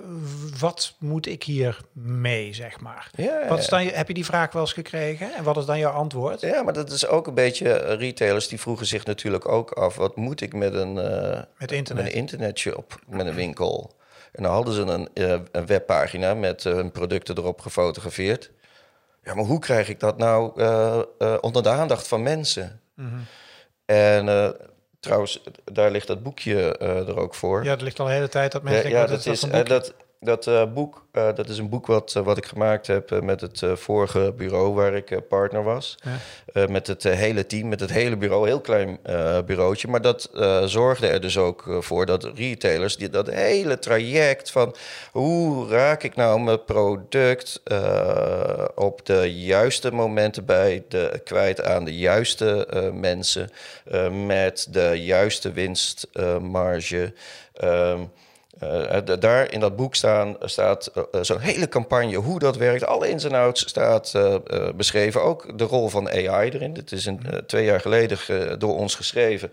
wat 0.58 0.94
moet 0.98 1.26
ik 1.26 1.42
hier 1.42 1.80
mee, 1.92 2.54
zeg 2.54 2.80
maar. 2.80 3.10
Ja, 3.14 3.48
wat 3.48 3.58
is 3.58 3.68
dan, 3.68 3.80
heb 3.80 4.08
je 4.08 4.14
die 4.14 4.24
vraag 4.24 4.52
wel 4.52 4.62
eens 4.62 4.72
gekregen 4.72 5.34
en 5.34 5.44
wat 5.44 5.56
is 5.56 5.64
dan 5.64 5.78
jouw 5.78 5.92
antwoord? 5.92 6.40
Ja, 6.40 6.62
maar 6.62 6.72
dat 6.72 6.90
is 6.90 7.06
ook 7.06 7.26
een 7.26 7.34
beetje, 7.34 7.72
eh, 7.72 7.98
retailers 7.98 8.48
die 8.48 8.60
vroegen 8.60 8.86
zich 8.86 9.04
natuurlijk 9.04 9.48
ook 9.48 9.70
af, 9.70 9.96
wat 9.96 10.16
moet 10.16 10.40
ik 10.40 10.52
met 10.52 10.74
een, 10.74 10.96
uh, 10.96 11.40
met 11.58 11.72
internet. 11.72 12.04
met 12.04 12.12
een 12.12 12.18
internetshop, 12.18 13.00
met 13.06 13.26
een 13.26 13.34
winkel? 13.34 13.94
En 14.32 14.42
dan 14.42 14.52
hadden 14.52 14.74
ze 14.74 14.80
een, 14.80 15.08
een 15.52 15.66
webpagina 15.66 16.34
met 16.34 16.64
hun 16.64 16.90
producten 16.90 17.38
erop 17.38 17.60
gefotografeerd. 17.60 18.50
Ja, 19.24 19.34
maar 19.34 19.44
hoe 19.44 19.58
krijg 19.58 19.88
ik 19.88 20.00
dat 20.00 20.18
nou 20.18 20.60
uh, 20.60 21.02
uh, 21.18 21.36
onder 21.40 21.62
de 21.62 21.68
aandacht 21.68 22.08
van 22.08 22.22
mensen? 22.22 22.80
Mm 22.94 23.08
-hmm. 23.08 23.24
En 23.84 24.26
uh, 24.26 24.48
trouwens, 25.00 25.42
daar 25.64 25.90
ligt 25.90 26.06
dat 26.06 26.22
boekje 26.22 26.78
er 26.78 27.18
ook 27.18 27.34
voor. 27.34 27.64
Ja, 27.64 27.70
dat 27.70 27.82
ligt 27.82 28.00
al 28.00 28.06
de 28.06 28.12
hele 28.12 28.28
tijd 28.28 28.52
dat 28.52 28.62
mensen 28.62 28.82
ja, 28.82 28.88
denken, 28.88 29.00
ja, 29.00 29.16
dat, 29.16 29.24
dat, 29.24 29.34
is, 29.34 29.68
dat, 29.68 29.94
dat 30.24 30.46
uh, 30.46 30.72
boek, 30.72 31.06
uh, 31.12 31.34
dat 31.34 31.48
is 31.48 31.58
een 31.58 31.68
boek 31.68 31.86
wat, 31.86 32.14
uh, 32.16 32.22
wat 32.22 32.36
ik 32.36 32.46
gemaakt 32.46 32.86
heb 32.86 33.22
met 33.22 33.40
het 33.40 33.62
vorige 33.74 34.34
bureau 34.36 34.74
waar 34.74 34.94
ik 34.94 35.28
partner 35.28 35.62
was. 35.62 35.98
Ja. 36.52 36.66
met 36.68 36.86
het 36.86 37.02
hele 37.02 37.46
team, 37.46 37.68
met 37.68 37.80
het 37.80 37.90
hele 37.90 38.16
bureau, 38.16 38.46
heel 38.46 38.60
klein 38.60 38.98
bureautje. 39.46 39.88
Maar 39.88 40.00
dat 40.00 40.30
zorgde 40.64 41.06
er 41.06 41.20
dus 41.20 41.38
ook 41.38 41.76
voor 41.80 42.06
dat 42.06 42.24
retailers, 42.34 42.96
die, 42.96 43.10
dat 43.10 43.30
hele 43.30 43.78
traject 43.78 44.50
van 44.50 44.74
hoe 45.12 45.68
raak 45.68 46.02
ik 46.02 46.14
nou 46.14 46.40
mijn 46.40 46.64
product 46.64 47.62
op 48.74 49.06
de 49.06 49.34
juiste 49.34 49.92
momenten 49.92 50.44
bij 50.44 50.84
de, 50.88 51.20
kwijt 51.24 51.62
aan 51.62 51.84
de 51.84 51.96
juiste 51.96 52.68
mensen, 52.94 53.50
met 54.26 54.66
de 54.70 55.04
juiste 55.04 55.52
winstmarge. 55.52 57.12
Um, 57.62 58.10
uh, 58.64 59.16
daar 59.20 59.52
in 59.52 59.60
dat 59.60 59.76
boek 59.76 59.94
staan, 59.94 60.36
staat 60.40 60.90
uh, 60.96 61.22
zo'n 61.22 61.38
hele 61.38 61.68
campagne, 61.68 62.16
hoe 62.16 62.38
dat 62.38 62.56
werkt. 62.56 62.86
Alle 62.86 63.08
ins 63.08 63.24
en 63.24 63.32
outs 63.32 63.68
staat 63.68 64.12
beschreven. 64.76 65.22
Ook 65.22 65.58
de 65.58 65.64
rol 65.64 65.88
van 65.88 66.10
AI 66.10 66.50
erin. 66.50 66.72
Dit 66.72 66.92
is 66.92 67.06
een, 67.06 67.20
twee 67.46 67.64
jaar 67.64 67.80
geleden 67.80 68.18
door 68.58 68.76
ons 68.76 68.94
geschreven. 68.94 69.50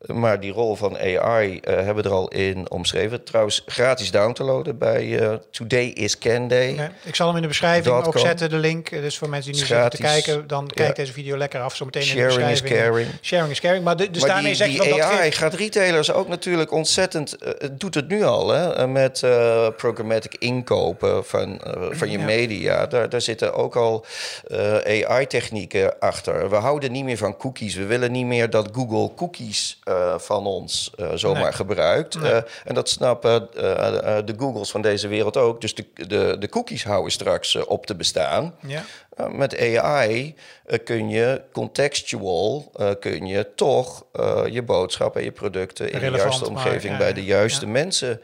Maar 0.00 0.40
die 0.40 0.52
rol 0.52 0.76
van 0.76 0.98
AI 0.98 1.52
uh, 1.52 1.60
hebben 1.74 1.96
we 1.96 2.02
er 2.02 2.14
al 2.14 2.28
in 2.28 2.70
omschreven. 2.70 3.24
Trouwens, 3.24 3.62
gratis 3.66 4.10
down 4.10 4.32
te 4.32 4.44
loaden 4.44 4.78
bij 4.78 5.04
uh, 5.04 5.34
Today 5.50 5.86
is 5.86 6.18
Can 6.18 6.48
Day. 6.48 6.90
Ik 7.04 7.14
zal 7.14 7.26
hem 7.26 7.36
in 7.36 7.42
de 7.42 7.48
beschrijving 7.48 7.94
ook 7.94 8.18
zetten, 8.18 8.50
de 8.50 8.56
link. 8.56 8.90
Dus 8.90 9.18
voor 9.18 9.28
mensen 9.28 9.52
die 9.52 9.60
nu 9.60 9.66
zitten 9.66 9.90
te 9.90 9.96
kijken, 9.96 10.46
dan 10.46 10.70
kijk 10.74 10.96
deze 10.96 11.12
video 11.12 11.36
lekker 11.36 11.60
af. 11.60 11.76
Zometeen 11.76 12.08
in 12.08 12.16
de 12.16 12.24
beschrijving. 12.24 12.68
Sharing 12.68 12.76
is 12.76 12.82
caring. 12.82 13.08
Sharing 13.22 13.50
is 13.50 13.60
caring. 13.60 13.84
Maar, 13.84 13.96
de, 13.96 14.10
dus 14.10 14.20
maar 14.20 14.30
daarmee 14.30 14.46
die, 14.46 14.56
zeg 14.56 14.68
die 14.68 14.98
dat 14.98 15.00
AI 15.00 15.32
gaat 15.32 15.54
retailers 15.54 16.12
ook 16.12 16.28
natuurlijk 16.28 16.72
ontzettend... 16.72 17.36
Uh, 17.42 17.68
doet 17.72 17.94
het 17.94 18.08
nu 18.08 18.22
al, 18.22 18.48
hè? 18.48 18.86
Met 18.86 19.24
programmatic 19.76 20.34
inkopen 20.38 21.24
van, 21.24 21.60
van 21.90 22.10
je 22.10 22.18
ja. 22.18 22.24
media. 22.24 22.86
Daar, 22.86 23.08
daar 23.08 23.20
zitten 23.20 23.54
ook 23.54 23.76
al 23.76 24.04
AI-technieken 24.84 25.98
achter. 25.98 26.50
We 26.50 26.56
houden 26.56 26.92
niet 26.92 27.04
meer 27.04 27.16
van 27.16 27.36
cookies. 27.36 27.74
We 27.74 27.86
willen 27.86 28.12
niet 28.12 28.26
meer 28.26 28.50
dat 28.50 28.68
Google 28.72 29.14
cookies 29.14 29.78
van 30.16 30.46
ons 30.46 30.90
uh, 30.96 31.10
zomaar 31.14 31.42
nee. 31.42 31.52
gebruikt. 31.52 32.20
Nee. 32.20 32.32
Uh, 32.32 32.38
en 32.64 32.74
dat 32.74 32.88
snappen 32.88 33.48
de 34.26 34.34
Googles 34.36 34.70
van 34.70 34.82
deze 34.82 35.08
wereld 35.08 35.36
ook. 35.36 35.60
Dus 35.60 35.74
de, 35.74 35.86
de, 35.94 36.36
de 36.38 36.48
cookies 36.48 36.84
houden 36.84 37.12
straks 37.12 37.64
op 37.64 37.86
te 37.86 37.94
bestaan. 37.94 38.54
Ja. 38.66 38.84
met 39.28 39.58
AI 39.58 40.34
kun 40.84 41.08
je 41.08 41.42
contextual, 41.52 42.72
kun 43.00 43.26
je 43.26 43.54
toch 43.54 44.04
je 44.50 44.62
boodschap 44.62 45.16
en 45.16 45.24
je 45.24 45.32
producten 45.32 45.92
in 45.92 46.12
de 46.12 46.16
juiste 46.16 46.48
omgeving 46.48 46.88
maar, 46.90 46.98
bij 46.98 47.12
de 47.12 47.24
juiste 47.24 47.66
mensen. 47.66 48.20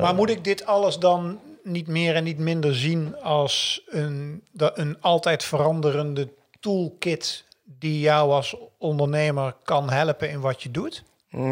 maar 0.00 0.14
moet 0.14 0.30
ik 0.30 0.44
dit 0.44 0.66
alles 0.66 0.98
dan 0.98 1.40
niet 1.62 1.86
meer 1.86 2.14
en 2.14 2.24
niet 2.24 2.38
minder 2.38 2.74
zien 2.74 3.16
als 3.22 3.82
een, 3.86 4.42
een 4.56 4.96
altijd 5.00 5.44
veranderende 5.44 6.28
toolkit 6.60 7.44
die 7.64 8.00
jou 8.00 8.30
als 8.30 8.56
ondernemer 8.78 9.54
kan 9.62 9.90
helpen 9.90 10.30
in 10.30 10.40
wat 10.40 10.62
je 10.62 10.70
doet? 10.70 11.02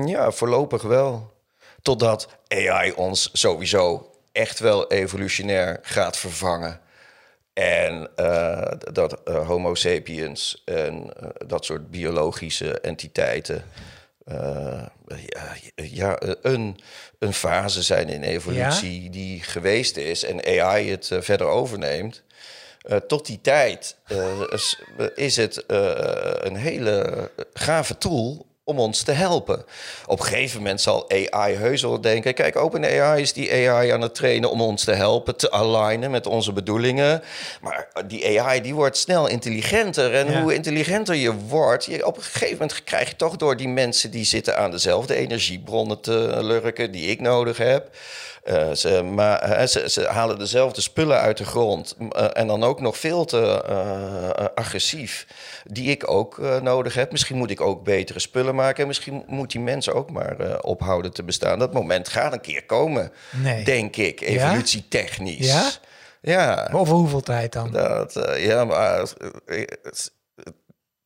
Ja, 0.05 0.31
voorlopig 0.31 0.83
wel. 0.83 1.33
Totdat 1.83 2.29
AI 2.49 2.93
ons 2.93 3.31
sowieso 3.33 4.11
echt 4.33 4.59
wel 4.59 4.91
evolutionair 4.91 5.79
gaat 5.83 6.17
vervangen. 6.17 6.81
En 7.53 8.11
uh, 8.17 8.73
dat 8.93 9.21
uh, 9.25 9.47
Homo 9.47 9.75
sapiens 9.75 10.63
en 10.65 11.13
uh, 11.23 11.29
dat 11.47 11.65
soort 11.65 11.91
biologische 11.91 12.81
entiteiten 12.81 13.65
ja, 15.27 15.57
ja, 15.75 16.17
een, 16.43 16.79
een 17.19 17.33
fase 17.33 17.83
zijn 17.83 18.09
in 18.09 18.23
evolutie 18.23 19.03
ja? 19.03 19.11
die 19.11 19.43
geweest 19.43 19.97
is 19.97 20.25
en 20.25 20.61
AI 20.61 20.91
het 20.91 21.11
verder 21.21 21.47
overneemt. 21.47 22.23
Tot 23.07 23.27
die 23.27 23.41
tijd 23.41 23.97
is, 24.51 24.83
is 25.15 25.37
het 25.37 25.65
een 26.45 26.57
hele 26.57 27.31
gave 27.53 27.99
tool 27.99 28.47
om 28.65 28.79
ons 28.79 29.03
te 29.03 29.13
helpen. 29.13 29.65
Op 30.07 30.19
een 30.19 30.27
gegeven 30.27 30.59
moment 30.59 30.81
zal 30.81 31.11
AI 31.11 31.55
heus 31.55 31.83
wel 31.83 32.01
denken... 32.01 32.35
kijk, 32.35 32.57
OpenAI 32.57 33.23
is 33.23 33.33
die 33.33 33.69
AI 33.69 33.91
aan 33.91 34.01
het 34.01 34.15
trainen 34.15 34.51
om 34.51 34.61
ons 34.61 34.85
te 34.85 34.93
helpen... 34.93 35.37
te 35.37 35.51
alignen 35.51 36.11
met 36.11 36.27
onze 36.27 36.53
bedoelingen. 36.53 37.23
Maar 37.61 37.89
die 38.07 38.41
AI 38.41 38.61
die 38.61 38.75
wordt 38.75 38.97
snel 38.97 39.29
intelligenter. 39.29 40.15
En 40.15 40.31
ja. 40.31 40.43
hoe 40.43 40.55
intelligenter 40.55 41.15
je 41.15 41.35
wordt... 41.35 41.85
Je, 41.85 42.07
op 42.07 42.17
een 42.17 42.23
gegeven 42.23 42.57
moment 42.59 42.85
krijg 42.85 43.09
je 43.09 43.17
toch 43.17 43.37
door 43.37 43.57
die 43.57 43.69
mensen... 43.69 44.11
die 44.11 44.25
zitten 44.25 44.59
aan 44.59 44.71
dezelfde 44.71 45.15
energiebronnen 45.15 46.01
te 46.01 46.39
lurken 46.41 46.91
die 46.91 47.07
ik 47.07 47.21
nodig 47.21 47.57
heb... 47.57 47.91
Uh, 48.45 48.73
ze, 48.73 49.03
maar, 49.03 49.61
uh, 49.61 49.67
ze, 49.67 49.91
ze, 49.91 50.07
halen 50.07 50.39
dezelfde 50.39 50.81
spullen 50.81 51.21
uit 51.21 51.37
de 51.37 51.45
grond. 51.45 51.97
Uh, 51.99 52.27
en 52.33 52.47
dan 52.47 52.65
ook 52.65 52.81
nog 52.81 52.99
veel 52.99 53.25
te 53.25 53.65
agressief. 54.55 55.27
Die 55.65 55.91
ik 55.91 56.11
ook 56.11 56.39
nodig 56.63 56.95
heb. 56.95 57.11
Misschien 57.11 57.37
moet 57.37 57.51
ik 57.51 57.61
ook 57.61 57.85
betere 57.85 58.19
spullen 58.19 58.52
maken. 58.55 58.83
En 58.83 58.87
misschien 58.87 59.25
moet 59.27 59.51
die 59.51 59.61
mensen 59.61 59.95
ook 59.95 60.11
maar 60.11 60.61
ophouden 60.61 61.13
te 61.13 61.23
bestaan. 61.23 61.59
Dat 61.59 61.73
moment 61.73 62.09
gaat 62.09 62.33
een 62.33 62.41
keer 62.41 62.65
komen. 62.67 63.13
Nee. 63.31 63.65
Denk 63.65 63.97
ik. 63.97 64.21
Evolutietechnisch. 64.21 65.47
Ja? 65.47 65.71
Ja. 66.21 66.69
Over 66.73 66.95
hoeveel 66.95 67.21
tijd 67.21 67.53
dan? 67.53 67.71
Dat, 67.71 68.35
ja, 68.37 68.65
maar. 68.65 69.09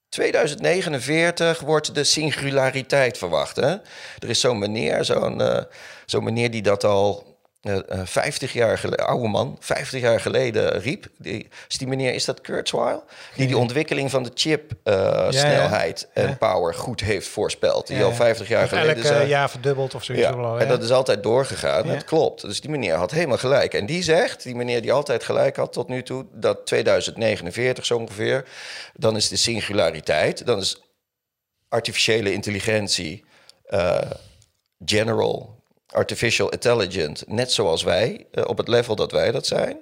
2049 0.08 1.60
wordt 1.60 1.94
de 1.94 2.04
singulariteit 2.04 3.18
verwacht. 3.18 3.56
Hè? 3.56 3.70
Er 4.18 4.28
is 4.28 4.40
zo'n 4.40 4.58
meneer, 4.58 5.04
zo'n 5.04 5.40
uh, 5.40 5.58
zo'n 6.06 6.24
meneer 6.24 6.50
die 6.50 6.62
dat 6.62 6.84
al 6.84 7.35
uh, 7.68 8.00
50 8.04 8.52
jaar 8.52 8.78
geleden, 8.78 9.06
oude 9.06 9.28
man, 9.28 9.56
50 9.60 10.00
jaar 10.00 10.20
geleden 10.20 10.80
riep. 10.80 11.06
Die, 11.18 11.48
is 11.68 11.78
die 11.78 11.88
meneer, 11.88 12.14
is 12.14 12.24
dat 12.24 12.40
Kurzweil? 12.40 13.04
Die 13.34 13.46
die 13.46 13.58
ontwikkeling 13.58 14.10
van 14.10 14.22
de 14.22 14.30
chip 14.34 14.72
uh, 14.84 14.94
ja, 14.94 15.32
snelheid 15.32 16.08
ja. 16.14 16.22
en 16.22 16.38
power 16.38 16.74
goed 16.74 17.00
heeft 17.00 17.28
voorspeld. 17.28 17.86
Die 17.86 18.04
al 18.04 18.12
50 18.12 18.48
jaar 18.48 18.62
of 18.62 18.68
geleden... 18.68 19.04
Elk 19.04 19.22
uh, 19.22 19.28
jaar 19.28 19.50
verdubbeld 19.50 19.94
of 19.94 20.04
zoiets. 20.04 20.26
En 20.58 20.68
dat 20.68 20.82
is 20.82 20.90
altijd 20.90 21.22
doorgegaan. 21.22 21.88
Het 21.88 22.04
klopt. 22.04 22.40
Dus 22.40 22.60
die 22.60 22.70
meneer 22.70 22.94
had 22.94 23.10
helemaal 23.10 23.38
gelijk. 23.38 23.74
En 23.74 23.86
die 23.86 24.02
zegt, 24.02 24.42
die 24.42 24.54
meneer 24.54 24.82
die 24.82 24.92
altijd 24.92 25.24
gelijk 25.24 25.56
had 25.56 25.72
tot 25.72 25.88
nu 25.88 26.02
toe... 26.02 26.26
dat 26.32 26.66
2049 26.66 27.86
zo 27.86 27.96
ongeveer, 27.96 28.44
dan 28.94 29.16
is 29.16 29.28
de 29.28 29.36
singulariteit... 29.36 30.46
dan 30.46 30.58
is 30.58 30.82
artificiële 31.68 32.32
intelligentie... 32.32 33.24
General 34.84 35.55
artificial 35.86 36.48
intelligent, 36.48 37.24
net 37.26 37.52
zoals 37.52 37.82
wij, 37.82 38.26
op 38.46 38.58
het 38.58 38.68
level 38.68 38.96
dat 38.96 39.12
wij 39.12 39.32
dat 39.32 39.46
zijn. 39.46 39.78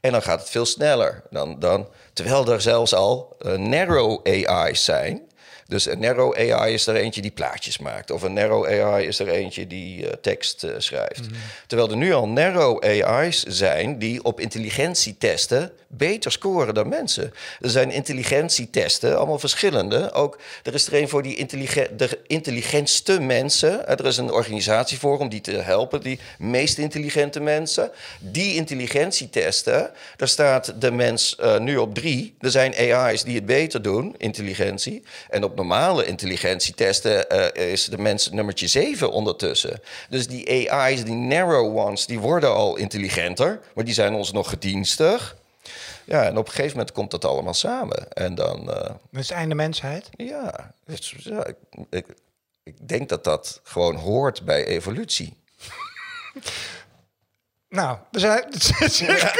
En 0.00 0.12
dan 0.12 0.22
gaat 0.22 0.40
het 0.40 0.50
veel 0.50 0.66
sneller. 0.66 1.22
Dan, 1.30 1.58
dan, 1.58 1.88
terwijl 2.12 2.46
er 2.46 2.60
zelfs 2.60 2.94
al 2.94 3.36
narrow 3.56 4.26
AI's 4.26 4.84
zijn. 4.84 5.29
Dus 5.70 5.86
een 5.86 6.00
narrow 6.00 6.34
AI 6.36 6.72
is 6.72 6.86
er 6.86 6.94
eentje 6.94 7.20
die 7.20 7.30
plaatjes 7.30 7.78
maakt. 7.78 8.10
Of 8.10 8.22
een 8.22 8.32
narrow 8.32 8.66
AI 8.66 9.06
is 9.06 9.18
er 9.18 9.28
eentje 9.28 9.66
die 9.66 10.04
uh, 10.04 10.12
tekst 10.20 10.64
uh, 10.64 10.70
schrijft. 10.78 11.20
Mm. 11.20 11.36
Terwijl 11.66 11.90
er 11.90 11.96
nu 11.96 12.12
al 12.12 12.28
narrow 12.28 12.84
AI's 12.84 13.42
zijn 13.42 13.98
die 13.98 14.24
op 14.24 14.40
intelligentietesten 14.40 15.72
beter 15.92 16.32
scoren 16.32 16.74
dan 16.74 16.88
mensen. 16.88 17.32
Er 17.60 17.70
zijn 17.70 17.90
intelligentietesten, 17.90 19.16
allemaal 19.16 19.38
verschillende. 19.38 20.12
Ook 20.12 20.38
er 20.62 20.74
is 20.74 20.86
er 20.86 20.94
een 20.94 21.08
voor 21.08 21.22
die 21.22 21.36
intelligent, 21.36 21.98
de 21.98 22.18
intelligentste 22.26 23.20
mensen. 23.20 23.88
Er 23.88 24.06
is 24.06 24.16
een 24.16 24.32
organisatie 24.32 24.98
voor 24.98 25.18
om 25.18 25.28
die 25.28 25.40
te 25.40 25.52
helpen, 25.52 26.00
die 26.02 26.18
meest 26.38 26.78
intelligente 26.78 27.40
mensen. 27.40 27.90
Die 28.18 28.54
intelligentietesten, 28.54 29.90
daar 30.16 30.28
staat 30.28 30.80
de 30.80 30.90
mens 30.90 31.36
uh, 31.40 31.58
nu 31.58 31.76
op 31.76 31.94
drie. 31.94 32.34
Er 32.40 32.50
zijn 32.50 32.74
AI's 32.74 33.24
die 33.24 33.34
het 33.34 33.46
beter 33.46 33.82
doen, 33.82 34.14
intelligentie. 34.18 35.02
En 35.30 35.44
op 35.44 35.59
normale 35.60 36.06
intelligentietesten 36.06 37.26
uh, 37.32 37.72
is 37.72 37.84
de 37.84 37.98
mens 37.98 38.30
nummertje 38.30 38.66
7 38.66 39.12
ondertussen. 39.12 39.82
Dus 40.08 40.26
die 40.26 40.72
AI's, 40.72 41.04
die 41.04 41.14
narrow 41.14 41.76
ones, 41.76 42.06
die 42.06 42.18
worden 42.18 42.54
al 42.54 42.76
intelligenter, 42.76 43.60
maar 43.74 43.84
die 43.84 43.94
zijn 43.94 44.14
ons 44.14 44.32
nog 44.32 44.48
gedienstig. 44.48 45.36
Ja, 46.04 46.24
en 46.24 46.36
op 46.36 46.46
een 46.46 46.52
gegeven 46.52 46.76
moment 46.76 46.92
komt 46.92 47.10
dat 47.10 47.24
allemaal 47.24 47.54
samen. 47.54 48.12
En 48.12 48.34
dan. 48.34 48.60
Uh, 48.60 48.74
dat 48.74 48.98
is 49.10 49.28
het 49.28 49.38
einde 49.38 49.54
mensheid? 49.54 50.08
Ja, 50.10 50.74
ja 51.18 51.46
ik, 51.46 51.56
ik, 51.90 52.06
ik 52.62 52.88
denk 52.88 53.08
dat 53.08 53.24
dat 53.24 53.60
gewoon 53.62 53.96
hoort 53.96 54.44
bij 54.44 54.66
evolutie. 54.66 55.36
Nou, 57.70 57.98
we 58.10 58.18
zijn. 58.26 58.44
Ja, 58.90 59.32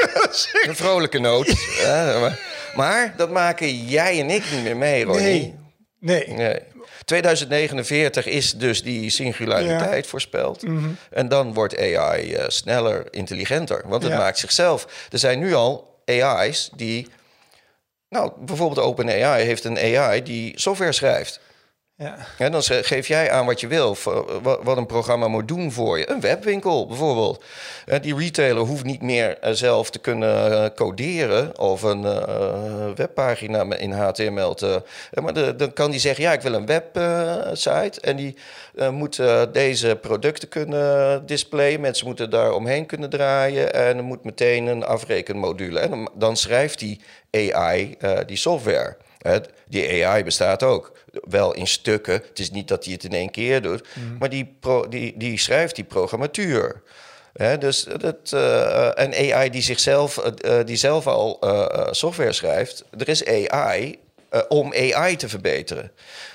een 0.66 0.76
vrolijke 0.76 1.18
noot. 1.18 1.46
maar, 2.20 2.40
maar, 2.74 3.14
dat 3.16 3.30
maken 3.30 3.84
jij 3.86 4.20
en 4.20 4.30
ik 4.30 4.50
niet 4.50 4.62
meer 4.62 4.76
mee, 4.76 5.04
Ronnie. 5.04 5.24
Nee. 5.24 5.59
Nee. 6.00 6.28
nee. 6.28 6.58
2049 7.04 8.26
is 8.26 8.52
dus 8.52 8.82
die 8.82 9.10
singulariteit 9.10 10.06
voorspeld. 10.06 10.62
Mhm. 10.62 10.88
En 11.10 11.28
dan 11.28 11.54
wordt 11.54 11.78
AI 11.78 12.34
uh, 12.34 12.44
sneller, 12.46 13.06
intelligenter. 13.10 13.82
Want 13.86 14.02
het 14.02 14.12
maakt 14.12 14.38
zichzelf. 14.38 15.06
Er 15.10 15.18
zijn 15.18 15.38
nu 15.38 15.54
al 15.54 16.02
AI's 16.04 16.70
die. 16.76 17.08
Nou, 18.08 18.32
bijvoorbeeld 18.38 18.86
OpenAI 18.86 19.44
heeft 19.44 19.64
een 19.64 19.78
AI 19.78 20.22
die 20.22 20.52
software 20.58 20.92
schrijft. 20.92 21.40
Ja. 22.00 22.16
En 22.38 22.52
dan 22.52 22.62
geef 22.62 23.06
jij 23.06 23.30
aan 23.30 23.46
wat 23.46 23.60
je 23.60 23.66
wil, 23.66 23.96
wat 24.62 24.76
een 24.76 24.86
programma 24.86 25.28
moet 25.28 25.48
doen 25.48 25.72
voor 25.72 25.98
je. 25.98 26.10
Een 26.10 26.20
webwinkel 26.20 26.86
bijvoorbeeld. 26.86 27.44
Die 28.00 28.16
retailer 28.16 28.62
hoeft 28.62 28.84
niet 28.84 29.02
meer 29.02 29.38
eh, 29.38 29.52
zelf 29.52 29.90
te 29.90 29.98
kunnen 29.98 30.52
eh, 30.52 30.70
coderen 30.74 31.58
of 31.58 31.82
een 31.82 32.02
uh, 32.02 32.90
webpagina 32.94 33.76
in 33.76 33.92
HTML 33.92 34.54
te. 34.54 34.82
Maar 35.22 35.56
dan 35.56 35.72
kan 35.72 35.90
die 35.90 36.00
zeggen: 36.00 36.24
Ja, 36.24 36.32
ik 36.32 36.40
wil 36.40 36.54
een 36.54 36.66
website. 36.66 38.00
En 38.00 38.16
die 38.16 38.36
moet 38.90 39.22
deze 39.52 39.98
producten 40.00 40.48
kunnen 40.48 41.26
displayen. 41.26 41.80
Mensen 41.80 42.06
moeten 42.06 42.30
daar 42.30 42.52
omheen 42.52 42.86
kunnen 42.86 43.10
draaien. 43.10 43.74
En 43.74 43.96
er 43.96 44.04
moet 44.04 44.24
meteen 44.24 44.66
een 44.66 44.84
afrekenmodule. 44.84 45.78
En 45.78 46.08
dan 46.14 46.36
schrijft 46.36 46.78
die 46.78 47.00
AI 47.30 47.96
die 48.26 48.36
software. 48.36 48.96
Die 49.68 50.06
AI 50.06 50.24
bestaat 50.24 50.62
ook 50.62 50.92
wel 51.22 51.54
in 51.54 51.66
stukken. 51.66 52.14
Het 52.14 52.38
is 52.38 52.50
niet 52.50 52.68
dat 52.68 52.84
hij 52.84 52.92
het 52.92 53.04
in 53.04 53.12
één 53.12 53.30
keer 53.30 53.62
doet, 53.62 53.86
mm. 53.94 54.16
maar 54.18 54.28
die, 54.28 54.56
pro, 54.60 54.88
die, 54.88 55.14
die 55.16 55.38
schrijft 55.38 55.74
die 55.74 55.84
programmatuur. 55.84 56.82
dus 57.58 57.86
dat, 57.98 58.32
uh, 58.34 58.90
een 58.94 59.32
AI 59.32 59.50
die 59.50 59.62
zichzelf 59.62 60.24
uh, 60.44 60.58
die 60.64 60.76
zelf 60.76 61.06
al 61.06 61.38
software 61.90 62.32
schrijft. 62.32 62.84
Er 62.98 63.08
is 63.08 63.26
AI 63.26 63.98
om 64.48 64.72
AI 64.72 65.16
te 65.16 65.28
verbeteren. 65.28 65.92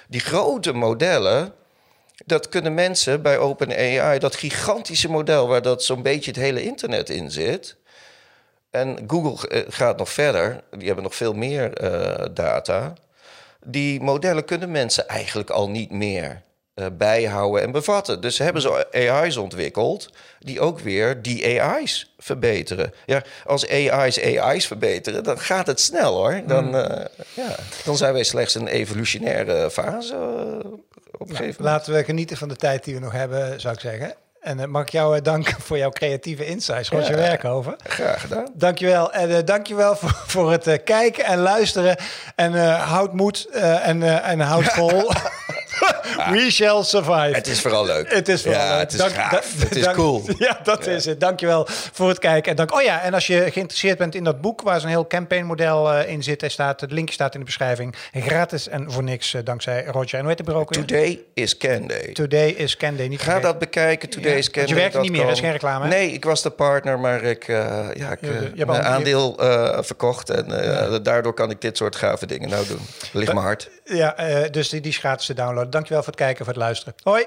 Die 0.08 0.22
grote 0.22 0.74
modellen, 0.74 1.54
dat 2.26 2.50
kunnen 2.50 2.74
mensen 2.74 3.22
bij 3.22 3.38
OpenAI, 3.38 4.20
dat 4.20 4.36
gigantische 4.36 5.10
model 5.10 5.48
waar 5.48 5.62
dat 5.62 5.84
zo'n 5.84 6.02
beetje 6.02 6.32
het 6.32 6.40
hele 6.40 6.64
internet 6.64 7.10
in 7.10 7.32
zit. 7.32 7.76
En 8.76 8.98
Google 9.08 9.66
gaat 9.70 9.98
nog 9.98 10.10
verder, 10.10 10.64
die 10.72 10.86
hebben 10.86 11.04
nog 11.04 11.16
veel 11.16 11.34
meer 11.34 11.74
data 12.34 12.94
die 13.66 14.02
modellen 14.02 14.46
kunnen 14.46 14.72
mensen 14.72 15.08
eigenlijk 15.08 15.50
al 15.50 15.70
niet 15.70 15.92
meer 15.92 16.42
uh, 16.76 16.86
bijhouden 16.98 17.62
en 17.62 17.72
bevatten. 17.72 18.22
Dus 18.22 18.38
hebben 18.38 18.62
ze 18.62 18.92
AI's 18.92 19.38
ontwikkeld 19.38 20.10
die 20.40 20.60
ook 20.60 20.80
weer 20.80 21.22
die 21.22 21.62
AI's 21.62 22.14
verbeteren. 22.18 22.94
Ja, 23.06 23.24
als 23.46 23.70
AI's 23.70 24.20
AI's 24.20 24.68
verbeteren, 24.68 25.24
dan 25.24 25.40
gaat 25.40 25.68
het 25.68 25.80
snel 25.80 26.14
hoor. 26.16 26.42
Dan, 26.48 26.76
uh, 26.76 27.06
ja, 27.34 27.56
dan 27.86 27.98
zijn 27.98 28.14
wij 28.14 28.24
slechts 28.24 28.56
een 28.56 28.68
evolutionaire 28.68 29.72
fase. 29.72 30.16
Op 31.18 31.32
nou, 31.32 31.54
laten 31.58 31.94
we 31.94 32.04
genieten 32.04 32.38
van 32.38 32.48
de 32.48 32.56
tijd 32.56 32.84
die 32.84 32.94
we 32.94 33.00
nog 33.00 33.12
hebben, 33.12 33.62
zou 33.62 33.74
ik 33.74 33.80
zeggen. 33.80 34.16
En 34.46 34.60
uh, 34.60 34.66
mag 34.66 34.82
ik 34.82 34.90
jou 34.90 35.16
uh, 35.16 35.22
danken 35.22 35.62
voor 35.62 35.78
jouw 35.78 35.90
creatieve 35.90 36.46
insights, 36.46 36.88
zoals 36.88 37.08
je 37.08 37.16
werk 37.16 37.46
over. 37.46 37.76
Graag 37.84 38.22
gedaan. 38.22 38.48
Dankjewel. 38.54 39.12
En 39.14 39.30
uh, 39.30 39.38
dankjewel 39.46 39.96
voor, 40.02 40.24
voor 40.28 40.52
het 40.52 40.84
kijken 40.84 41.26
en 41.26 41.38
luisteren. 41.38 41.98
En 42.36 42.78
houd 42.78 43.14
moed 43.14 43.50
en, 43.50 44.24
en 44.24 44.40
houd 44.40 44.64
vol. 44.64 45.12
We 46.32 46.52
shall 46.52 46.84
survive. 46.84 47.36
Het 47.36 47.48
is 47.48 47.62
vooral 47.62 47.86
leuk. 47.86 48.14
Het 48.14 48.28
is 48.28 48.42
vooral 48.42 48.62
ja, 48.62 48.72
leuk. 48.72 48.80
Het 48.80 48.94
is 48.94 49.02
gaaf. 49.02 49.54
het 49.60 49.76
is 49.76 49.92
cool. 49.92 50.24
Ja, 50.38 50.60
dat 50.64 50.88
is 50.88 51.06
het. 51.06 51.20
Dankjewel 51.20 51.68
voor 51.68 52.10
het 52.10 52.20
kijken. 52.20 52.52
En 52.52 52.58
dank, 52.58 52.74
oh 52.74 52.82
ja, 52.82 53.02
en 53.02 53.14
als 53.14 53.28
je 53.28 53.52
geïnteresseerd 53.52 53.98
bent 53.98 54.16
in 54.16 54.24
dat 54.24 54.42
boek 54.42 54.62
waar 54.62 54.80
zo'n 54.80 54.90
heel 54.90 55.08
campaignmodel 55.08 55.94
uh, 55.94 56.10
in 56.10 56.24
zit, 56.24 56.42
er 56.42 56.52
staat, 56.52 56.80
de 56.80 56.88
link 56.90 57.10
staat 57.10 57.34
in 57.34 57.40
de 57.40 57.46
beschrijving. 57.46 57.96
Gratis 58.12 58.68
en 58.68 58.92
voor 58.92 59.04
niks, 59.04 59.34
uh, 59.34 59.42
dankzij 59.44 59.86
Roger. 59.86 60.14
En 60.14 60.20
hoe 60.20 60.30
heet 60.30 60.38
het 60.38 60.48
bureau 60.48 60.66
Today 60.72 61.20
is 61.34 61.58
Can 61.58 61.88
Day. 61.88 62.12
Today 62.14 62.50
is 62.50 62.78
Can 62.78 62.96
Day. 62.96 63.08
Niet 63.08 63.22
Ga 63.22 63.40
dat 63.40 63.60
bekijken, 63.60 64.10
Today 64.10 64.32
ja, 64.32 64.38
is 64.38 64.50
Can 64.50 64.66
Day. 64.66 64.74
Je 64.74 64.80
werkt 64.80 65.02
niet 65.02 65.12
meer, 65.12 65.22
dat 65.22 65.32
is 65.32 65.40
geen 65.40 65.52
reclame. 65.52 65.88
Nee, 65.88 66.12
ik 66.12 66.26
was 66.26 66.42
de 66.42 66.50
partner, 66.50 67.00
maar 67.00 67.24
ik, 67.24 67.48
uh, 67.48 67.58
ja, 67.94 68.12
ik 68.12 68.20
je 68.54 68.66
mijn 68.66 68.84
aandeel 68.84 69.34
verkocht. 69.80 70.30
En 70.30 71.04
daardoor 71.04 71.34
kan 71.34 71.50
ik 71.50 71.62
dit 71.62 71.78
soort 71.78 71.96
gave 71.96 72.26
dingen 72.26 72.50
nou 72.50 72.68
doen. 72.68 72.80
Ligt 73.14 73.34
me 73.34 73.40
hard. 73.40 73.70
Ja, 73.84 74.16
dus 74.52 74.70
die, 74.70 74.82
die 74.82 74.92
is 74.92 74.98
gratis 74.98 75.26
te 75.26 75.34
downloaden. 75.34 75.72
Dankjewel 75.72 75.95
voor 76.04 76.14
het 76.14 76.22
kijken, 76.22 76.46
voor 76.46 76.54
het 76.54 76.64
luisteren. 76.64 76.94
Hoi! 77.04 77.26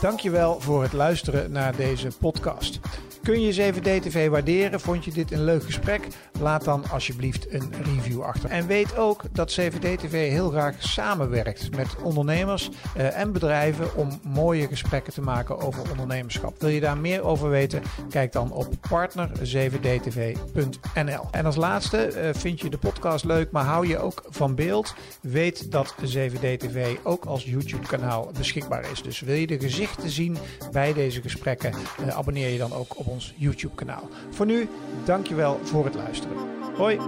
Dankjewel 0.00 0.60
voor 0.60 0.82
het 0.82 0.92
luisteren 0.92 1.52
naar 1.52 1.76
deze 1.76 2.08
podcast. 2.20 2.80
Kun 3.22 3.40
je 3.40 3.72
7D-TV 3.72 4.28
waarderen? 4.28 4.80
Vond 4.80 5.04
je 5.04 5.10
dit 5.10 5.32
een 5.32 5.44
leuk 5.44 5.64
gesprek? 5.64 6.06
Laat 6.40 6.64
dan 6.64 6.84
alsjeblieft 6.90 7.52
een 7.52 7.72
review 7.82 8.22
achter. 8.22 8.50
En 8.50 8.66
weet 8.66 8.96
ook 8.96 9.22
dat 9.32 9.60
7D-TV 9.60 10.10
heel 10.10 10.50
graag 10.50 10.74
samenwerkt 10.78 11.76
met 11.76 11.96
ondernemers 12.02 12.70
uh, 12.96 13.18
en 13.18 13.32
bedrijven 13.32 13.96
om 13.96 14.20
mooie 14.22 14.66
gesprekken 14.66 15.12
te 15.12 15.20
maken 15.20 15.60
over 15.60 15.90
ondernemerschap. 15.90 16.60
Wil 16.60 16.68
je 16.68 16.80
daar 16.80 16.98
meer 16.98 17.22
over 17.22 17.50
weten? 17.50 17.82
Kijk 18.10 18.32
dan 18.32 18.52
op 18.52 18.66
partner7dtv.nl. 18.66 21.28
En 21.30 21.46
als 21.46 21.56
laatste, 21.56 22.12
uh, 22.14 22.28
vind 22.40 22.60
je 22.60 22.70
de 22.70 22.78
podcast 22.78 23.24
leuk, 23.24 23.50
maar 23.50 23.64
hou 23.64 23.86
je 23.86 23.98
ook 23.98 24.22
van 24.28 24.54
beeld? 24.54 24.94
Weet 25.20 25.70
dat 25.70 25.94
7D-TV 26.00 26.96
ook 27.02 27.24
als 27.24 27.44
YouTube-kanaal 27.44 28.30
beschikbaar 28.36 28.90
is. 28.90 29.02
Dus 29.02 29.20
wil 29.20 29.36
je 29.36 29.46
de 29.46 29.58
gezichten 29.58 30.10
zien 30.10 30.36
bij 30.72 30.92
deze 30.92 31.22
gesprekken? 31.22 31.74
Uh, 32.00 32.16
abonneer 32.16 32.48
je 32.48 32.58
dan 32.58 32.72
ook 32.72 32.98
op 32.98 33.10
ons 33.12 33.34
YouTube 33.36 33.74
kanaal. 33.74 34.08
Voor 34.30 34.46
nu, 34.46 34.68
dankjewel 35.04 35.60
voor 35.62 35.84
het 35.84 35.94
luisteren. 35.94 36.36
Hoi! 36.76 36.98